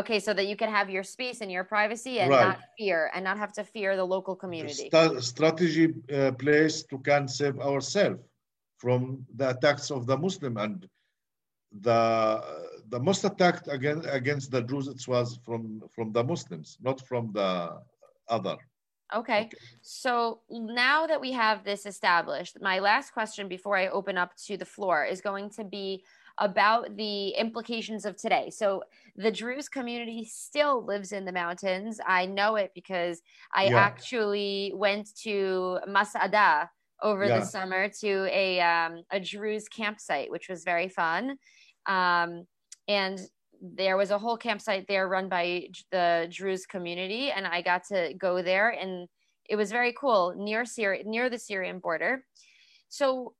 [0.00, 2.48] Okay, so that you can have your space and your privacy and right.
[2.48, 4.88] not fear and not have to fear the local community.
[4.90, 8.20] St- strategy uh, place to can save ourselves
[8.76, 10.86] from the attacks of the Muslim and
[11.80, 12.00] the
[12.88, 17.32] the most attacked against against the Druze it was from from the Muslims, not from
[17.32, 17.50] the
[18.28, 18.56] other.
[19.14, 19.46] Okay.
[19.46, 19.50] okay.
[19.82, 24.56] So now that we have this established, my last question before I open up to
[24.56, 26.02] the floor is going to be
[26.38, 28.50] about the implications of today.
[28.50, 28.82] So
[29.16, 31.98] the Druze community still lives in the mountains.
[32.06, 33.22] I know it because
[33.54, 33.76] I yeah.
[33.76, 36.68] actually went to Mas'ade
[37.02, 37.40] over yeah.
[37.40, 41.36] the summer to a um, a Druze campsite, which was very fun.
[41.86, 42.44] Um,
[42.88, 43.20] and
[43.60, 48.12] there was a whole campsite there run by the Druze community, and I got to
[48.18, 49.08] go there, and
[49.48, 52.24] it was very cool near Syria, near the Syrian border.
[52.88, 53.34] So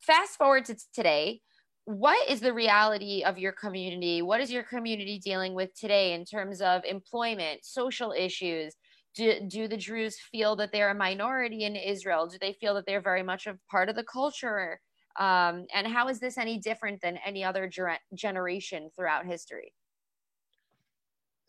[0.00, 1.42] fast forward to today,
[1.88, 4.20] what is the reality of your community?
[4.20, 8.74] What is your community dealing with today in terms of employment, social issues?
[9.14, 12.26] Do, do the Druze feel that they're a minority in Israel?
[12.26, 14.78] Do they feel that they're very much a part of the culture?
[15.18, 19.72] Um, and how is this any different than any other ger- generation throughout history?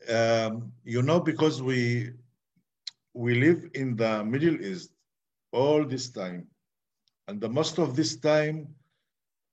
[0.07, 2.11] Um, you know, because we
[3.13, 4.91] we live in the Middle East
[5.51, 6.47] all this time,
[7.27, 8.73] and the most of this time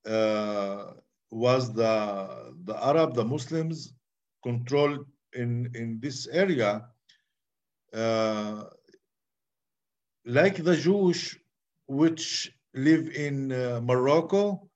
[0.06, 0.92] uh,
[1.30, 3.92] was the the Arab, the Muslims
[4.42, 6.86] controlled in in this area,
[7.92, 8.64] uh,
[10.24, 11.38] like the Jewish,
[11.86, 14.68] which live in uh, Morocco,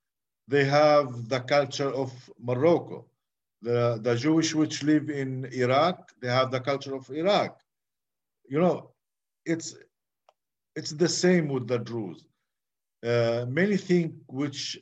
[0.48, 3.06] they have the culture of Morocco.
[3.62, 7.60] The, the Jewish which live in Iraq, they have the culture of Iraq.
[8.48, 8.90] You know,
[9.44, 9.76] it's
[10.74, 12.24] it's the same with the Druze.
[13.04, 14.78] Uh, many things which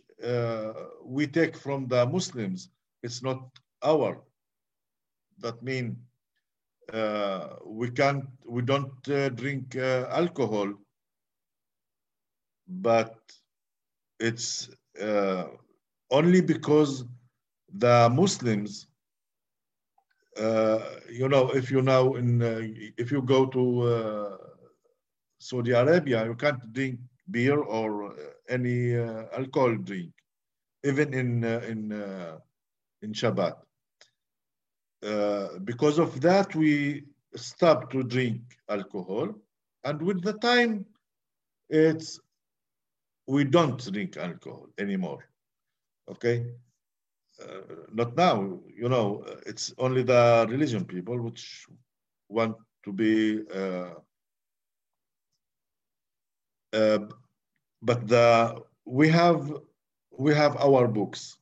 [1.05, 2.71] we take from the Muslims,
[3.03, 3.41] it's not
[3.83, 4.21] our.
[5.39, 5.97] That mean
[6.93, 10.73] uh, we can't, we don't uh, drink uh, alcohol,
[12.67, 13.15] but
[14.19, 14.69] it's
[15.01, 15.45] uh,
[16.11, 17.05] only because
[17.73, 18.87] the Muslims,
[20.39, 20.79] uh,
[21.11, 22.41] you know, if you now in,
[22.97, 24.39] if you go to
[25.39, 26.99] Saudi Arabia, you can't drink
[27.31, 28.15] beer or
[28.49, 30.13] any uh, alcohol drink,
[30.85, 32.39] even in uh, in uh,
[33.03, 33.57] in Shabbat.
[35.65, 37.05] because of that, we
[37.37, 39.35] stopped to drink alcohol,
[39.85, 40.85] and with the time,
[41.69, 42.21] it's
[43.27, 45.25] we don't drink alcohol anymore.
[46.11, 46.47] Okay,
[47.43, 47.61] uh,
[47.93, 48.59] not now.
[48.75, 51.67] You know, it's only the religion people which
[52.29, 53.95] want to be uh,
[56.73, 56.99] uh,
[57.83, 59.53] but the we have
[60.19, 61.39] we have our books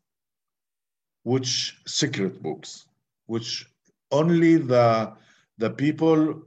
[1.23, 2.87] which secret books
[3.27, 3.67] which
[4.13, 5.13] only the
[5.59, 6.43] the people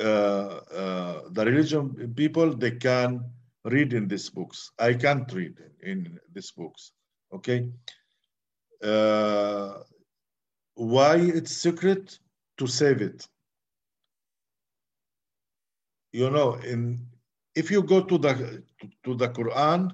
[0.00, 3.24] uh, uh, the religion people they can
[3.64, 4.72] read in these books.
[4.78, 6.92] I can't read in these books
[7.34, 7.68] okay?
[8.82, 9.78] Uh,
[10.74, 12.18] why it's secret?
[12.58, 13.26] To save it.
[16.12, 17.04] You know in
[17.54, 18.62] if you go to the
[19.04, 19.90] to the Quran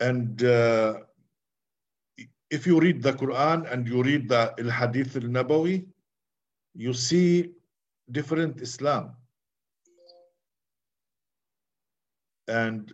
[0.00, 0.94] and uh,
[2.50, 5.86] if you read the Quran and you read the Al Hadith al Nabawi,
[6.74, 7.52] you see
[8.10, 9.16] different Islam.
[12.48, 12.92] And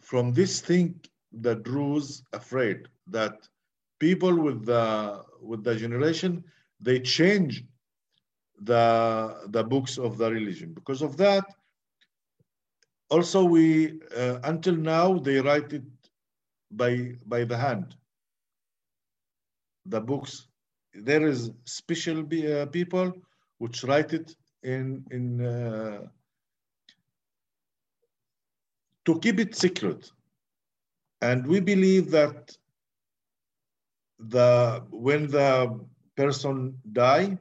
[0.00, 1.00] from this thing,
[1.32, 3.48] the Druze afraid that
[3.98, 6.44] people with the with the generation
[6.80, 7.64] they change
[8.62, 8.84] the
[9.48, 10.72] the books of the religion.
[10.72, 11.44] Because of that,
[13.10, 15.84] also we uh, until now they write it
[16.70, 17.96] by by the hand
[19.88, 20.46] the books.
[20.94, 23.12] There is special be, uh, people
[23.58, 26.06] which write it in in uh,
[29.04, 30.10] to keep it secret,
[31.22, 32.56] and we believe that
[34.18, 35.78] the when the
[36.16, 37.38] person die,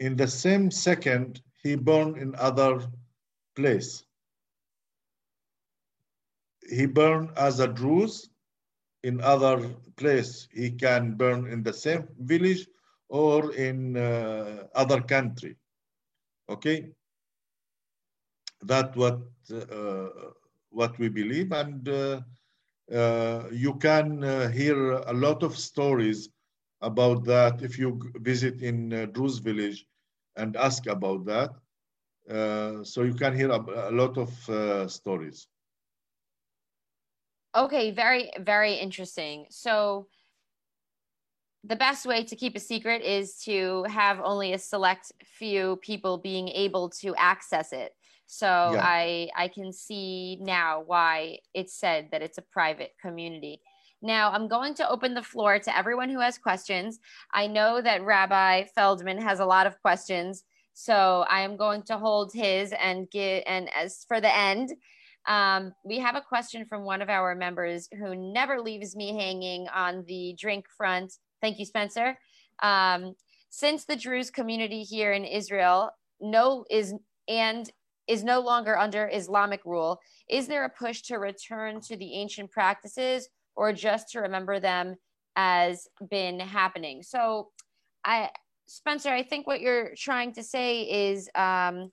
[0.00, 2.80] in the same second he born in other
[3.56, 4.04] place.
[6.68, 8.30] He burn as a Druze
[9.02, 10.48] in other place.
[10.52, 12.66] He can burn in the same village
[13.08, 15.56] or in uh, other country.
[16.48, 16.90] Okay,
[18.62, 19.20] that what
[19.52, 20.08] uh,
[20.70, 22.20] what we believe, and uh,
[22.92, 26.30] uh you can uh, hear a lot of stories
[26.80, 29.86] about that if you visit in uh, Druze village
[30.36, 31.50] and ask about that.
[32.28, 33.60] Uh, so you can hear a,
[33.90, 34.30] a lot of
[34.90, 35.48] stories.
[37.54, 39.46] Okay, very, very interesting.
[39.50, 40.06] So
[41.64, 46.18] the best way to keep a secret is to have only a select few people
[46.18, 47.92] being able to access it.
[48.26, 48.82] So yeah.
[48.82, 53.60] I I can see now why it's said that it's a private community.
[54.00, 56.98] Now I'm going to open the floor to everyone who has questions.
[57.32, 60.44] I know that Rabbi Feldman has a lot of questions.
[60.74, 64.72] So I am going to hold his and get and as for the end,
[65.26, 69.68] um, we have a question from one of our members who never leaves me hanging
[69.68, 71.14] on the drink front.
[71.40, 72.18] Thank you, Spencer.
[72.62, 73.14] Um,
[73.50, 76.94] since the Druze community here in Israel no is
[77.28, 77.70] and
[78.08, 82.50] is no longer under Islamic rule, is there a push to return to the ancient
[82.50, 84.96] practices or just to remember them
[85.36, 87.02] as been happening?
[87.02, 87.50] So
[88.04, 88.30] I
[88.66, 91.92] Spencer, I think what you're trying to say is um,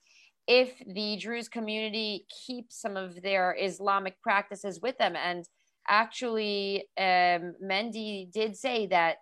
[0.49, 5.47] if the Druze community keeps some of their Islamic practices with them, and
[5.87, 9.17] actually, um, Mendy did say that,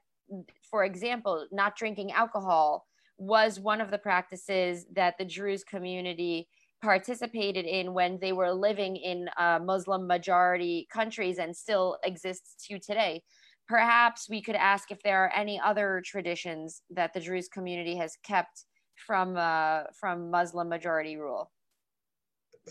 [0.71, 2.85] for example, not drinking alcohol
[3.17, 6.47] was one of the practices that the Druze community
[6.81, 12.79] participated in when they were living in uh, Muslim majority countries and still exists to
[12.79, 13.21] today.
[13.67, 18.15] Perhaps we could ask if there are any other traditions that the Druze community has
[18.23, 18.63] kept
[18.97, 21.51] from uh, from Muslim majority rule.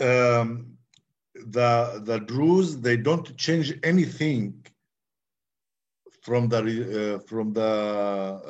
[0.01, 0.77] Um,
[1.35, 4.64] the the Druze they don't change anything
[6.22, 7.70] from the uh, from the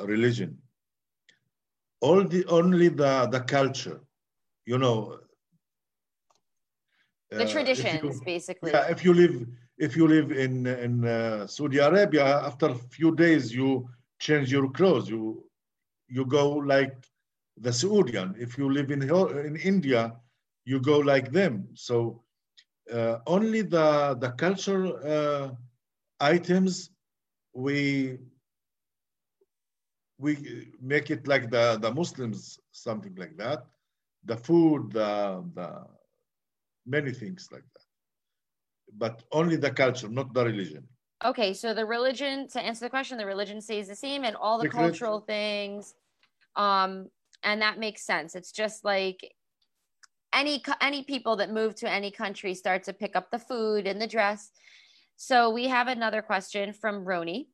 [0.05, 0.57] religion.
[2.01, 4.01] All the only the the culture,
[4.65, 5.19] you know.
[7.31, 8.71] The uh, traditions, you, basically.
[8.71, 9.47] Yeah, if you live
[9.77, 13.87] if you live in in uh, Saudi Arabia, after a few days you
[14.19, 15.09] change your clothes.
[15.09, 15.43] You
[16.07, 16.95] you go like
[17.59, 18.35] the Saudian.
[18.37, 19.01] If you live in
[19.47, 20.15] in India,
[20.65, 21.67] you go like them.
[21.73, 22.23] So
[22.93, 24.83] uh, only the the culture
[25.15, 25.51] uh,
[26.19, 26.91] items
[27.53, 28.17] we
[30.19, 30.31] we
[30.81, 33.65] make it like the the Muslims something like that.
[34.25, 35.69] The food, the the
[36.85, 37.87] many things like that
[38.93, 40.87] but only the culture, not the religion.
[41.25, 44.57] Okay, so the religion, to answer the question, the religion stays the same and all
[44.59, 45.95] the cultural things.
[46.55, 47.09] Um,
[47.47, 48.35] and that makes sense.
[48.35, 49.33] It's just like
[50.33, 54.01] any any people that move to any country start to pick up the food and
[54.01, 54.51] the dress.
[55.15, 57.47] So we have another question from Roni.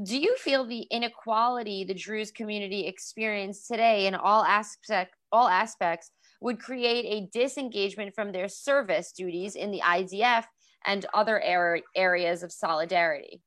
[0.00, 6.12] Do you feel the inequality the Druze community experience today in all aspect all aspects
[6.40, 10.44] would create a disengagement from their service duties in the IDF
[10.86, 13.42] and other er- areas of solidarity?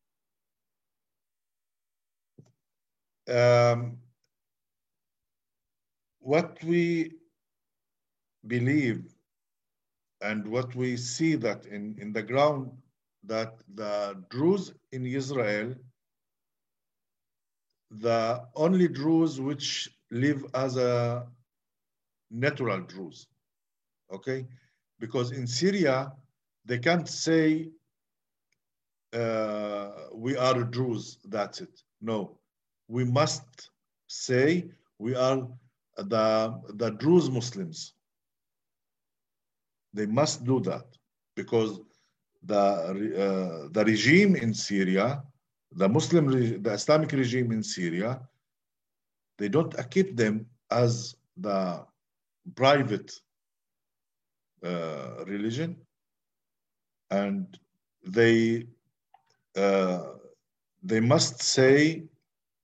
[3.30, 3.98] Um,
[6.26, 7.12] what we
[8.48, 9.14] believe
[10.22, 12.72] and what we see that in, in the ground
[13.26, 15.76] that the Druze in Israel,
[17.92, 21.28] the only Druze which live as a
[22.32, 23.28] natural Druze,
[24.12, 24.48] okay?
[25.00, 26.12] Because in Syria,
[26.66, 27.70] they can't say
[29.14, 31.84] uh, we are Druze, that's it.
[32.02, 32.40] No,
[32.88, 33.70] we must
[34.08, 35.48] say we are
[35.98, 37.94] the, the Druze Muslims.
[39.94, 40.86] They must do that
[41.36, 41.80] because
[42.44, 45.24] the, uh, the regime in Syria,
[45.72, 48.22] the Muslim, the Islamic regime in Syria,
[49.38, 51.86] they don't keep them as the
[52.56, 53.12] private
[54.64, 55.76] uh, religion
[57.12, 57.58] and
[58.06, 58.66] they
[59.56, 60.04] uh,
[60.84, 62.04] they must say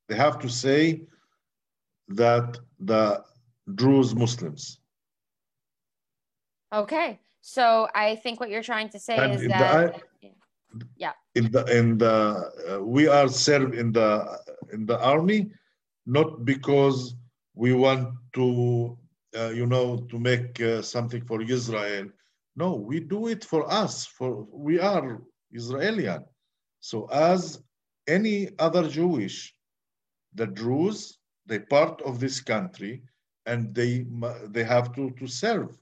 [0.08, 1.02] they have to say
[2.16, 3.24] that the
[3.76, 4.80] Druze Muslims.
[6.74, 10.02] Okay, so I think what you're trying to say and is that.
[10.96, 11.12] Yeah.
[11.36, 12.16] In the in the
[12.70, 14.40] uh, we are served in the
[14.72, 15.52] in the army,
[16.06, 17.16] not because
[17.54, 18.98] we want to
[19.38, 22.08] uh, you know to make uh, something for Israel.
[22.56, 24.06] No, we do it for us.
[24.06, 25.22] For we are
[25.54, 26.24] Israelian.
[26.80, 27.62] So as
[28.08, 29.54] any other Jewish,
[30.34, 33.02] the Druze, they part of this country,
[33.46, 34.06] and they
[34.48, 35.78] they have to to serve,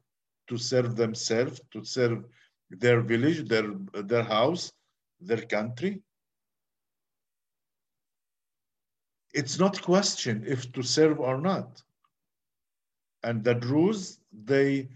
[0.47, 2.26] to serve themselves, to serve
[2.70, 4.72] their village, their their house,
[5.20, 6.01] their country.
[9.34, 11.84] It's not question if to serve or not.
[13.24, 14.88] And the Druze, they,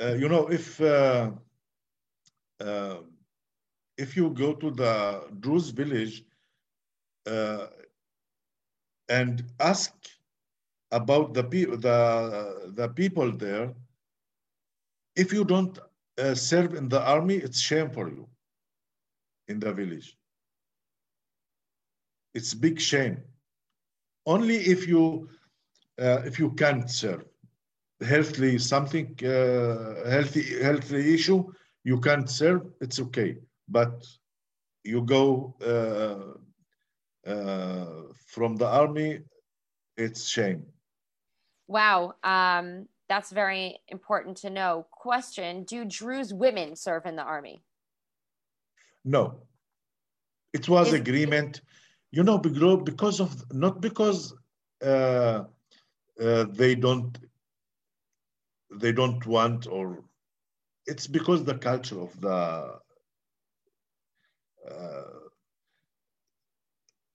[0.00, 1.32] uh, you know, if uh,
[2.60, 2.98] uh,
[3.98, 6.24] if you go to the Druze village
[7.26, 7.66] uh,
[9.18, 9.92] and ask
[10.90, 11.42] about the,
[11.86, 13.74] the, the people there,
[15.16, 15.78] if you don't
[16.18, 18.26] uh, serve in the army, it's shame for you
[19.48, 20.16] in the village.
[22.34, 23.18] It's big shame.
[24.24, 25.28] Only if you
[26.00, 27.24] uh, if you can't serve,
[28.00, 31.40] healthily something uh, healthy healthy issue,
[31.84, 32.62] you can't serve.
[32.80, 33.36] It's okay,
[33.68, 34.06] but
[34.84, 35.54] you go
[37.26, 37.86] uh,
[38.26, 39.20] from the army,
[39.96, 40.64] it's shame.
[41.68, 42.14] Wow.
[42.22, 44.86] Um, that's very important to know.
[44.90, 47.62] Question Do Druze women serve in the army?
[49.04, 49.42] No.
[50.52, 51.60] It was Is- agreement,
[52.10, 54.34] you know, because of, not because
[54.84, 55.44] uh,
[56.20, 57.18] uh, they don't,
[58.74, 60.04] they don't want or,
[60.86, 62.78] it's because the culture of the,
[64.70, 65.02] uh,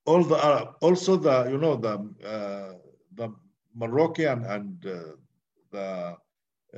[0.08, 1.96] all the Arab, also the, you know, the,
[2.34, 2.74] uh,
[3.20, 3.28] the
[3.76, 4.94] Moroccan and uh,
[5.72, 6.16] the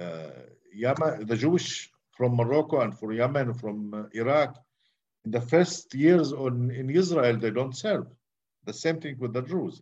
[0.04, 0.32] uh,
[0.74, 4.52] Yemen, the Jewish from Morocco and from Yemen, from uh, Iraq,
[5.26, 8.08] in the first years on, in Israel, they don't serve.
[8.66, 9.82] The same thing with the Druze.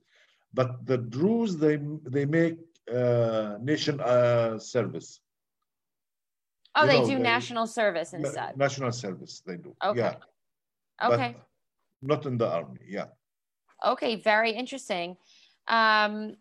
[0.53, 1.77] But the Druze, they,
[2.15, 2.57] they make
[2.93, 5.19] uh, nation uh, service.
[6.75, 8.57] Oh, You they know, do they- national service instead.
[8.57, 9.75] National service, they do.
[9.83, 9.99] Okay.
[9.99, 10.15] Yeah.
[11.09, 11.35] Okay.
[11.37, 11.47] But
[12.11, 12.79] not in the army.
[12.87, 13.05] Yeah.
[13.85, 15.17] Okay, very interesting.
[15.67, 16.35] Um,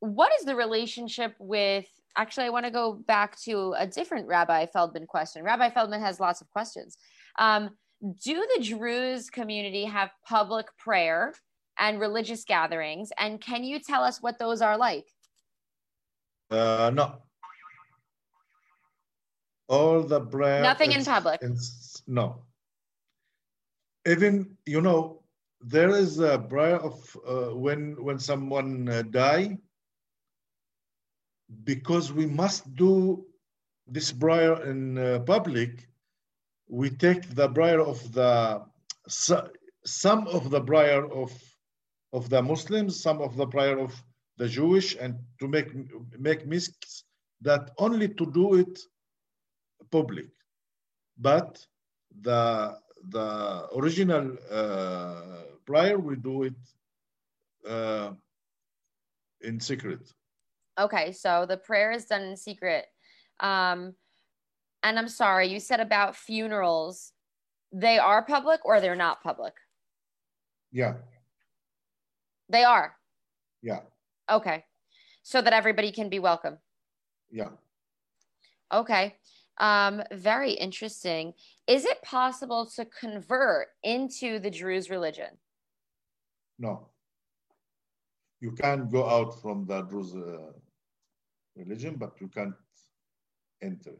[0.00, 1.86] what is the relationship with?
[2.16, 5.42] Actually, I want to go back to a different Rabbi Feldman question.
[5.42, 6.96] Rabbi Feldman has lots of questions.
[7.38, 7.70] Um,
[8.22, 11.34] do the Druze community have public prayer
[11.78, 13.10] and religious gatherings?
[13.18, 15.06] And can you tell us what those are like?
[16.50, 17.16] Uh, no.
[19.68, 20.62] All the prayer.
[20.62, 21.42] Nothing in public.
[22.06, 22.42] no.
[24.06, 25.15] Even you know
[25.60, 29.58] there is a prayer of uh, when when someone uh, die.
[31.64, 33.24] Because we must do
[33.86, 35.88] this prayer in uh, public,
[36.68, 38.62] we take the prayer of the
[39.08, 39.48] so-
[39.84, 41.30] some of the prayer of
[42.12, 43.94] of the Muslims, some of the prayer of
[44.38, 45.68] the Jewish, and to make
[46.18, 46.70] make mix
[47.42, 48.80] that only to do it
[49.90, 50.30] public,
[51.18, 51.64] but
[52.22, 52.76] the
[53.08, 56.54] the original uh, prayer we do it
[57.68, 58.12] uh,
[59.40, 60.00] in secret.
[60.78, 62.86] Okay, so the prayer is done in secret.
[63.40, 63.94] Um,
[64.82, 67.12] and I'm sorry, you said about funerals.
[67.72, 69.54] They are public or they're not public?
[70.72, 70.94] Yeah,
[72.48, 72.96] They are.
[73.62, 73.80] yeah,
[74.30, 74.64] Okay.
[75.22, 76.58] So that everybody can be welcome.
[77.30, 77.48] yeah.
[78.72, 79.14] Okay.
[79.58, 81.34] Um, very interesting.
[81.66, 85.30] Is it possible to convert into the Druze religion?
[86.58, 86.88] No,
[88.40, 90.52] you can't go out from the Druze uh,
[91.54, 92.54] religion, but you can't
[93.62, 93.96] enter.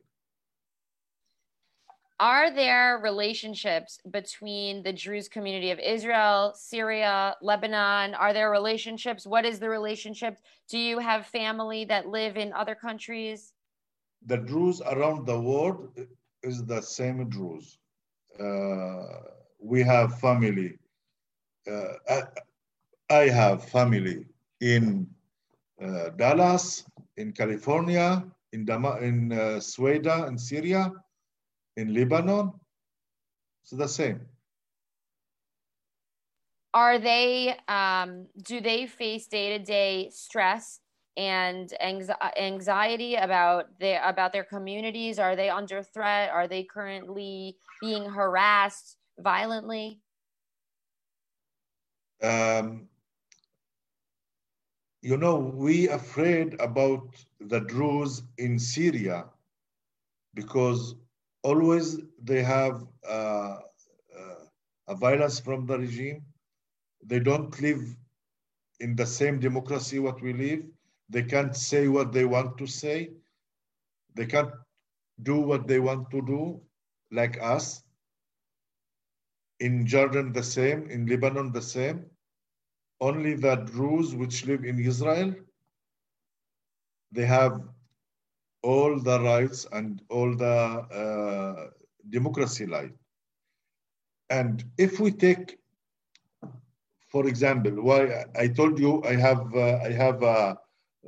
[2.19, 8.15] Are there relationships between the Druze community of Israel, Syria, Lebanon?
[8.15, 9.27] Are there relationships?
[9.27, 10.39] What is the relationship?
[10.71, 13.53] Do you have family that live in other countries?
[14.27, 15.89] The Druze around the world
[16.43, 17.79] is the same Druze.
[18.39, 19.07] Uh,
[19.61, 20.79] we have family.
[21.71, 22.23] Uh, I,
[23.09, 24.27] I have family
[24.61, 25.07] in
[25.83, 26.85] uh, Dallas,
[27.17, 30.93] in California, in, Dama- in uh, Sweden, in Syria,
[31.77, 32.53] in Lebanon.
[33.63, 34.21] It's the same.
[36.75, 40.81] Are they, um, do they face day to day stress
[41.17, 45.19] and anxi- anxiety about their about their communities?
[45.19, 46.31] Are they under threat?
[46.31, 50.03] Are they currently being harassed violently?
[52.23, 52.89] um,
[55.03, 59.31] you know, we are afraid about the Druze in Syria
[60.35, 60.95] because
[61.43, 63.59] always they have uh,
[64.89, 66.25] a violence from the regime.
[67.05, 67.97] They don't live
[68.81, 70.65] in the same democracy what we live.
[71.09, 73.11] They can't say what they want to say.
[74.15, 74.51] They can't
[75.23, 76.61] do what they want to do,
[77.13, 77.83] like us.
[79.61, 80.89] In Jordan, the same.
[80.91, 82.05] In Lebanon, the same.
[83.01, 85.35] Only the Druze which live in Israel,
[87.13, 87.61] they have
[88.63, 91.71] all the rights and all the uh,
[92.11, 92.93] democracy life.
[94.31, 95.59] And if we take,
[97.09, 100.59] for example, why I told you I have uh, I have a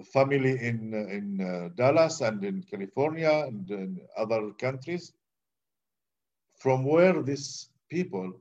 [0.05, 5.13] family in in uh, Dallas and in California and in other countries.
[6.57, 8.33] From where these people,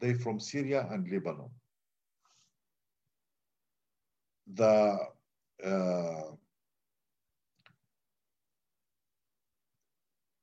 [0.00, 1.50] they from Syria and Lebanon.
[4.54, 4.98] The
[5.64, 6.22] uh,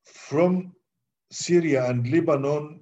[0.03, 0.73] from
[1.31, 2.81] Syria and Lebanon,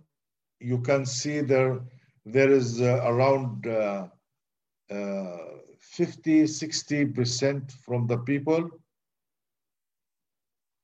[0.60, 1.82] you can see there
[2.26, 4.08] there is uh, around uh,
[4.90, 5.38] uh,
[5.92, 8.70] 50, 60% from the people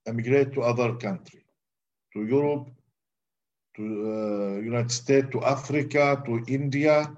[0.06, 1.44] emigrate to other country,
[2.14, 2.70] to Europe,
[3.76, 7.12] to uh, United States, to Africa, to India.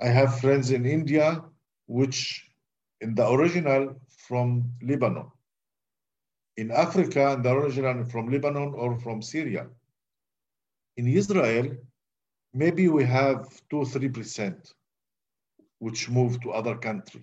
[0.00, 1.42] I have friends in India,
[1.86, 2.50] which
[3.00, 5.30] in the original from Lebanon.
[6.56, 9.68] In Africa, in the original from Lebanon or from Syria.
[10.96, 11.76] In Israel,
[12.52, 14.74] maybe we have two, three percent
[15.78, 17.22] which move to other country.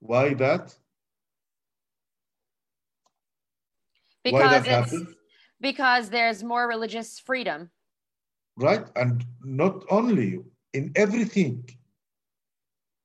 [0.00, 0.74] Why that?
[4.24, 5.14] Because Why that it's happen?
[5.60, 7.70] because there's more religious freedom.
[8.56, 8.84] Right?
[8.96, 10.40] And not only
[10.72, 11.68] in everything.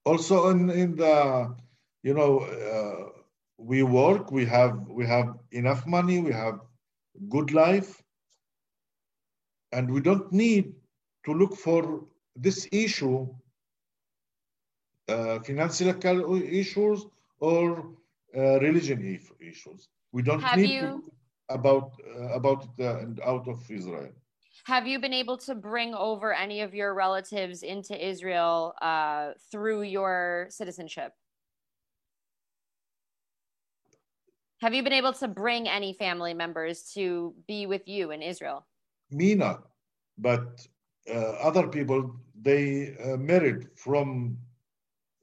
[0.06, 1.56] Also in, in the,
[2.04, 3.10] you know, uh,
[3.58, 6.60] we work, we have we have enough money, we have
[7.30, 8.04] good life,
[9.72, 10.74] and we don't need
[11.26, 13.28] to look for this issue,
[15.08, 17.06] uh, financial issues
[17.40, 17.86] or
[18.36, 19.88] uh, religion issues.
[20.12, 21.12] We don't Have need you- to
[21.50, 24.12] about uh, about it uh, and out of Israel.
[24.66, 29.84] Have you been able to bring over any of your relatives into Israel uh, through
[29.84, 31.12] your citizenship?
[34.62, 38.66] Have you been able to bring any family members to be with you in Israel?
[39.12, 39.68] Me not,
[40.18, 40.66] but
[41.14, 44.38] uh, other people they uh, married from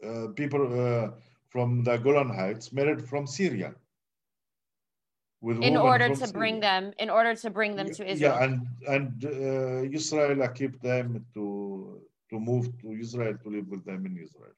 [0.07, 1.11] uh, people uh,
[1.49, 3.75] from the Golan Heights, married from Syria.
[5.41, 8.33] With In order to bring them, in order to bring them to Israel.
[8.33, 8.55] Yeah, and
[8.87, 12.01] and uh, Israel keep them to
[12.31, 14.57] to move to Israel to live with them in Israel.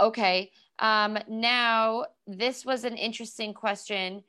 [0.00, 0.50] Okay.
[0.78, 4.22] Um, now, this was an interesting question.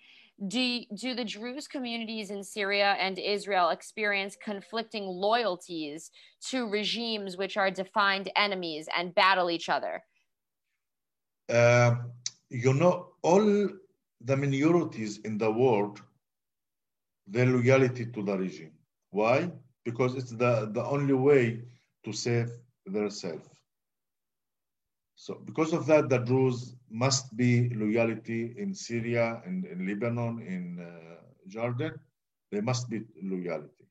[0.47, 6.11] Do, do the Druze communities in Syria and Israel experience conflicting loyalties
[6.49, 10.01] to regimes which are defined enemies and battle each other?
[11.49, 11.95] Uh,
[12.49, 13.69] you know, all
[14.21, 16.01] the minorities in the world,
[17.27, 18.71] their loyalty to the regime.
[19.11, 19.51] Why?
[19.83, 21.63] Because it's the, the only way
[22.05, 22.49] to save
[22.85, 23.47] themselves.
[25.19, 30.79] So because of that, the Druze must be loyalty in Syria and in Lebanon, in
[30.79, 31.99] uh, Jordan.
[32.53, 33.83] They must be loyalty.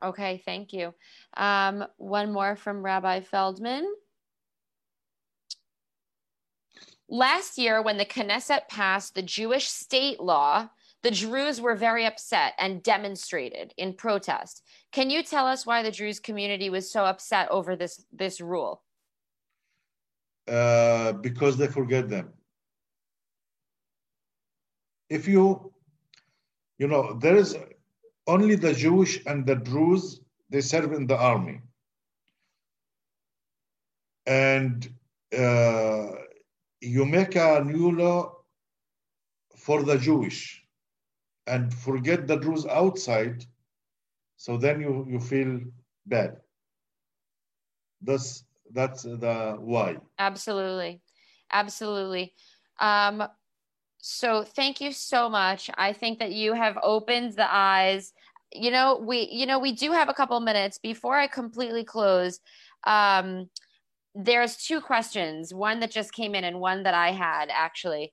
[0.00, 0.94] Okay, thank you.
[1.36, 3.92] Um, one more from Rabbi Feldman.
[7.08, 10.70] Last year, when the Knesset passed the Jewish state law,
[11.02, 14.62] the Druze were very upset and demonstrated in protest.
[14.92, 18.82] Can you tell us why the Druze community was so upset over this, this rule?
[20.46, 22.32] Uh, because they forget them.
[25.10, 25.72] If you,
[26.78, 27.56] you know, there is
[28.26, 31.60] only the Jewish and the Druze, they serve in the army.
[34.26, 34.88] And
[35.36, 36.12] uh,
[36.80, 38.36] you make a new law
[39.56, 40.61] for the Jewish
[41.46, 43.44] and forget the Druze outside,
[44.36, 45.60] so then you, you feel
[46.06, 46.36] bad.
[48.00, 49.98] That's, that's the why.
[50.18, 51.00] Absolutely.
[51.52, 52.34] Absolutely.
[52.80, 53.24] Um,
[53.98, 55.70] so thank you so much.
[55.76, 58.12] I think that you have opened the eyes.
[58.52, 62.40] You know, we you know, we do have a couple minutes before I completely close.
[62.84, 63.48] Um,
[64.14, 68.12] there's two questions, one that just came in and one that I had actually.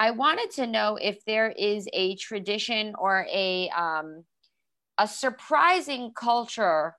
[0.00, 4.24] I wanted to know if there is a tradition or a um,
[4.96, 6.96] a surprising culture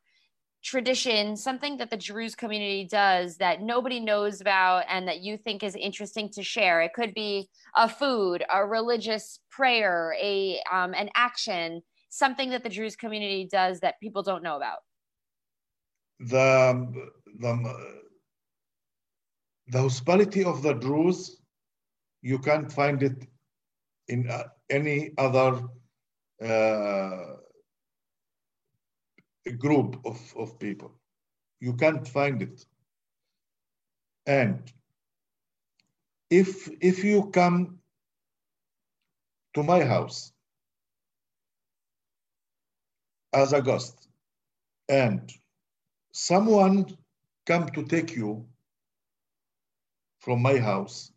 [0.63, 5.63] tradition, something that the Druze community does that nobody knows about and that you think
[5.63, 6.81] is interesting to share.
[6.81, 12.69] It could be a food, a religious prayer, a um, an action, something that the
[12.69, 14.77] Druze community does that people don't know about?
[16.19, 17.03] The,
[17.39, 17.97] the,
[19.69, 21.40] the hospitality of the Druze,
[22.22, 23.28] you can't find it
[24.07, 25.61] in uh, any other
[26.43, 27.36] uh,
[29.57, 30.91] group of, of people.
[31.59, 32.65] You can't find it.
[34.26, 34.72] And
[36.30, 37.80] if if you come
[39.53, 40.32] to my house
[43.34, 44.07] as a guest
[44.89, 45.32] and
[46.13, 46.86] someone
[47.45, 48.45] come to take you
[50.19, 51.11] from my house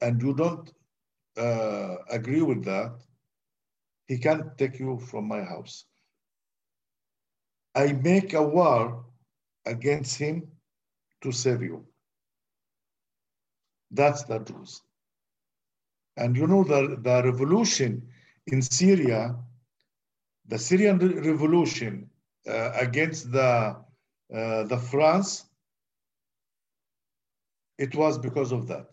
[0.00, 0.72] and you don't
[1.38, 2.92] uh, agree with that
[4.06, 5.84] he can't take you from my house.
[7.74, 9.04] I make a war
[9.66, 10.48] against him
[11.22, 11.86] to save you.
[13.90, 14.80] That's the truth.
[16.16, 18.02] And you know the, the revolution
[18.46, 19.36] in syria
[20.48, 22.10] the Syrian revolution
[22.48, 23.76] uh, against the
[24.34, 25.44] uh, the France,
[27.78, 28.86] it was because of that.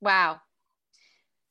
[0.00, 0.40] Wow.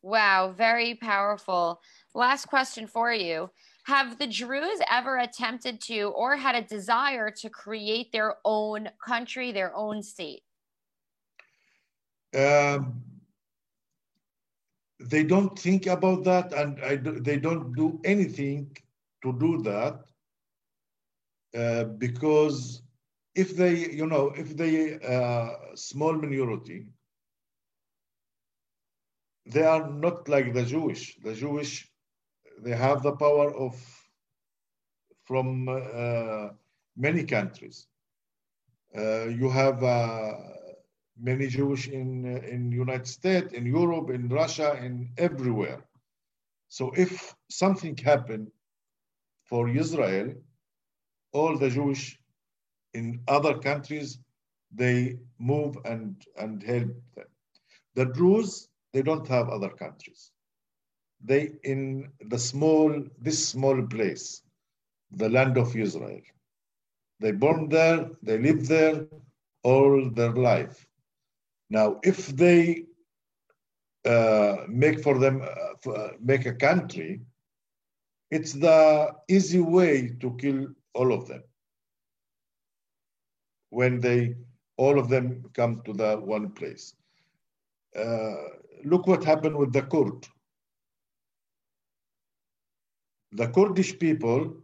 [0.02, 1.82] Wow, very powerful.
[2.14, 3.50] Last question for you.
[3.86, 9.52] Have the Druze ever attempted to or had a desire to create their own country,
[9.52, 10.44] their own state?
[12.36, 13.02] Um,
[15.00, 18.76] they don't think about that and I, they don't do anything
[19.24, 20.04] to do that
[21.58, 22.82] uh, because
[23.36, 26.88] if they you know if they uh, small minority
[29.46, 31.88] they are not like the jewish the jewish
[32.64, 33.76] they have the power of
[35.26, 36.50] from uh,
[36.96, 37.88] many countries
[38.98, 40.34] uh, you have uh,
[41.18, 45.84] many Jewish in in United States, in Europe, in Russia, in everywhere.
[46.70, 48.52] So if something happened
[49.44, 50.34] for Israel,
[51.34, 52.20] all the Jewish
[52.94, 54.20] in other countries
[54.72, 57.28] they move and and help them.
[57.96, 60.32] The Druze they don't have other countries.
[61.30, 61.82] They in
[62.34, 62.90] the small
[63.28, 64.26] this small place,
[65.12, 66.22] the land of Israel.
[67.20, 69.08] They born there, they live there
[69.64, 70.86] all their life
[71.70, 72.86] now, if they
[74.06, 77.22] uh, make for them uh, uh, make a country,
[78.30, 81.44] it's the easy way to kill all of them.
[83.72, 84.36] When they
[84.78, 86.94] all of them come to the one place.
[87.96, 88.36] Uh,
[88.84, 90.28] look what happened with the Kurd.
[93.32, 94.56] The Kurdish people,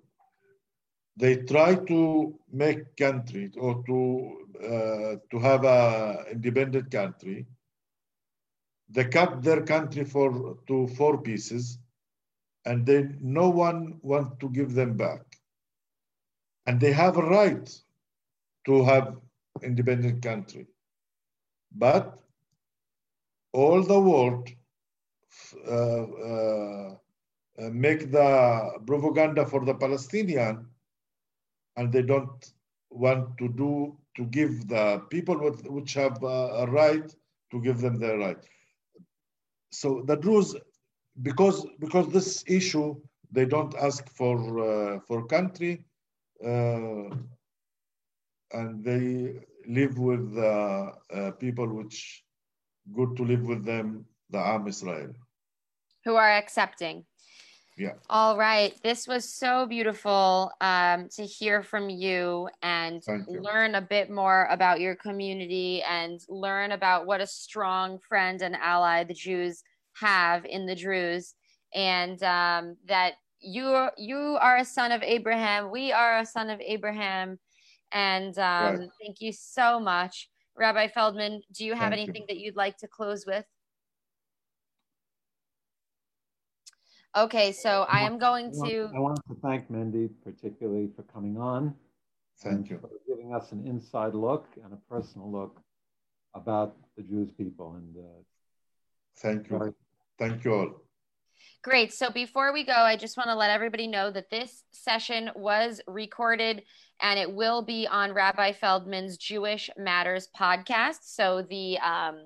[1.18, 7.46] they try to make country or to uh, to have a independent country.
[8.90, 11.80] They cut their country for to four pieces,
[12.66, 15.22] and then no one want to give them back.
[16.66, 17.82] And they have a right
[18.66, 19.18] to have
[19.64, 20.68] independent country,
[21.72, 22.20] but
[23.54, 24.50] all the world
[25.68, 26.96] uh, uh,
[27.72, 30.66] make the propaganda for the Palestinian,
[31.78, 32.54] and they don't
[32.90, 37.16] want to do to give the people with, which have a right
[37.52, 38.44] to give them their right.
[39.72, 40.56] So the Druze,
[41.22, 42.96] because because this issue,
[43.32, 45.86] they don't ask for uh, for country,
[46.44, 47.10] uh,
[48.54, 52.24] and they live with uh, people which
[52.96, 55.14] good to live with them, the Am Israel,
[56.06, 57.06] who are accepting.
[57.78, 57.94] Yeah.
[58.10, 58.74] All right.
[58.84, 63.42] This was so beautiful um, to hear from you and you.
[63.42, 68.56] learn a bit more about your community and learn about what a strong friend and
[68.56, 69.64] ally the Jews
[69.94, 71.34] have in the Druze,
[71.74, 75.72] and um, that you you are a son of Abraham.
[75.72, 77.40] We are a son of Abraham,
[77.92, 78.90] and um, right.
[79.02, 81.42] thank you so much, Rabbi Feldman.
[81.54, 82.28] Do you have thank anything you.
[82.30, 83.46] that you'd like to close with?
[87.16, 88.90] Okay, so I am going to.
[88.96, 91.76] I want to thank Mendy particularly for coming on.
[92.40, 92.80] Thank you.
[92.80, 95.60] For giving us an inside look and a personal look
[96.34, 97.76] about the Jewish people.
[97.76, 98.24] And uh,
[99.18, 99.58] thank you.
[99.58, 99.74] Very...
[100.18, 100.82] Thank you all.
[101.64, 101.94] Great.
[101.94, 105.80] So before we go, I just want to let everybody know that this session was
[105.88, 106.64] recorded
[107.02, 111.00] and it will be on Rabbi Feldman's Jewish Matters podcast.
[111.04, 112.22] So the um,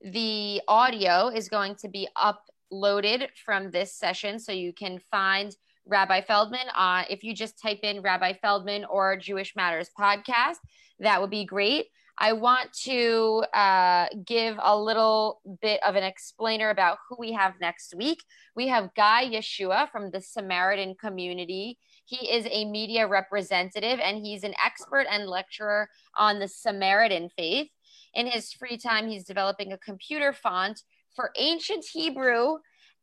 [0.00, 4.38] the audio is going to be uploaded from this session.
[4.38, 5.54] So you can find
[5.86, 10.58] Rabbi Feldman uh, if you just type in Rabbi Feldman or Jewish Matters podcast.
[11.00, 11.86] That would be great.
[12.20, 17.54] I want to uh, give a little bit of an explainer about who we have
[17.60, 18.24] next week.
[18.56, 21.78] We have Guy Yeshua from the Samaritan community.
[22.06, 27.68] He is a media representative and he's an expert and lecturer on the Samaritan faith.
[28.14, 30.82] In his free time, he's developing a computer font
[31.14, 32.56] for ancient Hebrew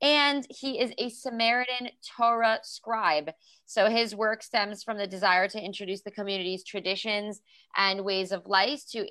[0.06, 3.32] and he is a Samaritan Torah scribe.
[3.66, 7.42] So his work stems from the desire to introduce the community's traditions
[7.76, 9.08] and ways of life to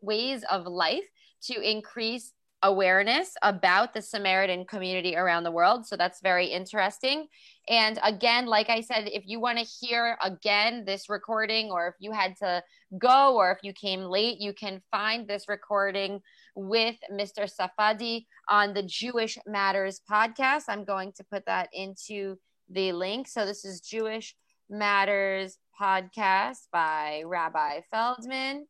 [0.00, 1.04] ways of life
[1.42, 5.86] to increase awareness about the Samaritan community around the world.
[5.86, 7.26] So that's very interesting.
[7.68, 11.94] And again, like I said, if you want to hear again this recording, or if
[11.98, 12.62] you had to
[12.98, 16.20] go, or if you came late, you can find this recording
[16.54, 17.50] with Mr.
[17.50, 20.64] Safadi on the Jewish Matters podcast.
[20.68, 22.36] I'm going to put that into
[22.68, 23.28] the link.
[23.28, 24.34] So this is Jewish
[24.70, 28.66] Matters podcast by Rabbi Feldman.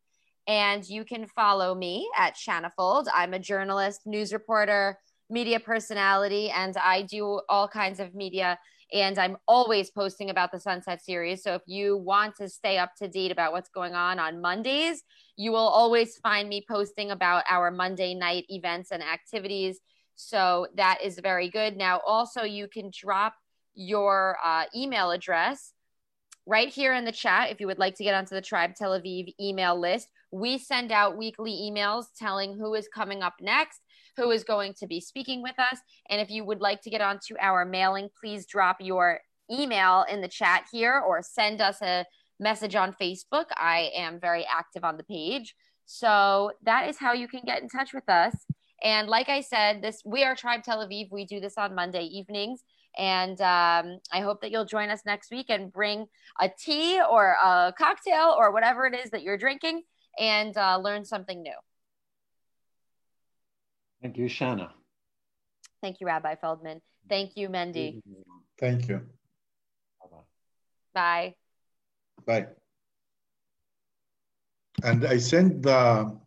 [0.47, 3.07] And you can follow me at Shanafold.
[3.15, 4.99] I'm a journalist, news reporter,
[5.31, 8.59] media personality, and I do all kinds of media.
[8.93, 11.43] And I'm always posting about the Sunset series.
[11.43, 15.03] So if you want to stay up to date about what's going on on Mondays,
[15.37, 19.81] you will always find me posting about our Monday night events and activities.
[20.17, 21.77] So that is very good.
[21.77, 23.35] Now, also, you can drop
[23.75, 25.73] your uh, email address
[26.47, 28.93] right here in the chat if you would like to get onto the Tribe Tel
[28.93, 30.09] Aviv email list.
[30.31, 33.81] We send out weekly emails telling who is coming up next,
[34.17, 35.79] who is going to be speaking with us.
[36.09, 40.21] And if you would like to get onto our mailing, please drop your email in
[40.21, 42.05] the chat here or send us a
[42.41, 43.47] message on Facebook.
[43.57, 45.55] I am very active on the page.
[45.87, 48.35] So that is how you can get in touch with us.
[48.83, 51.09] And like I said, this we are Tribe Tel Aviv.
[51.11, 52.63] We do this on Monday evenings.
[52.97, 56.07] And um, I hope that you'll join us next week and bring
[56.41, 59.83] a tea or a cocktail or whatever it is that you're drinking
[60.19, 61.57] and uh, learn something new.
[64.05, 64.69] Thank you, Shanna.
[65.81, 66.83] Thank you, Rabbi Feldman.
[67.09, 68.03] Thank you, Mendy.
[68.61, 69.01] Thank you.
[70.93, 71.35] Bye.
[72.27, 72.49] Bye.
[74.83, 76.21] And I sent the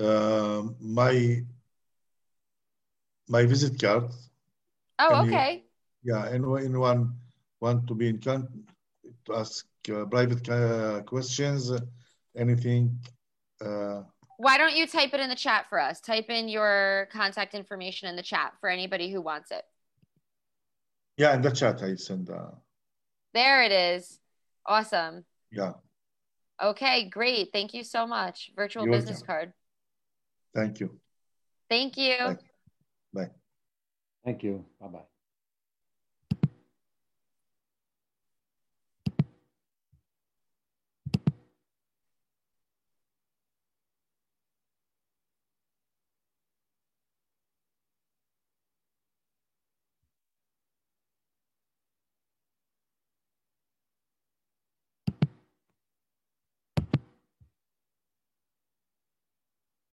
[0.00, 1.44] uh, my
[3.28, 4.10] my visit card
[4.98, 5.62] Oh, okay.
[6.02, 7.14] You, yeah, anyone, anyone
[7.60, 8.52] want to be in contact
[9.26, 11.70] to ask uh, private uh, questions,
[12.36, 12.98] anything.
[14.38, 16.00] Why don't you type it in the chat for us?
[16.00, 19.64] Type in your contact information in the chat for anybody who wants it.
[21.16, 22.30] Yeah, in the chat I send.
[22.30, 22.50] Uh,
[23.32, 24.18] there it is.
[24.66, 25.24] Awesome.
[25.52, 25.72] Yeah.
[26.62, 27.50] Okay, great.
[27.52, 28.50] Thank you so much.
[28.56, 29.26] Virtual You're business welcome.
[29.26, 29.52] card.
[30.54, 30.98] Thank you.
[31.68, 32.16] Thank you.
[32.18, 32.36] Bye.
[33.12, 33.30] Bye.
[34.24, 34.64] Thank you.
[34.80, 35.13] Bye bye.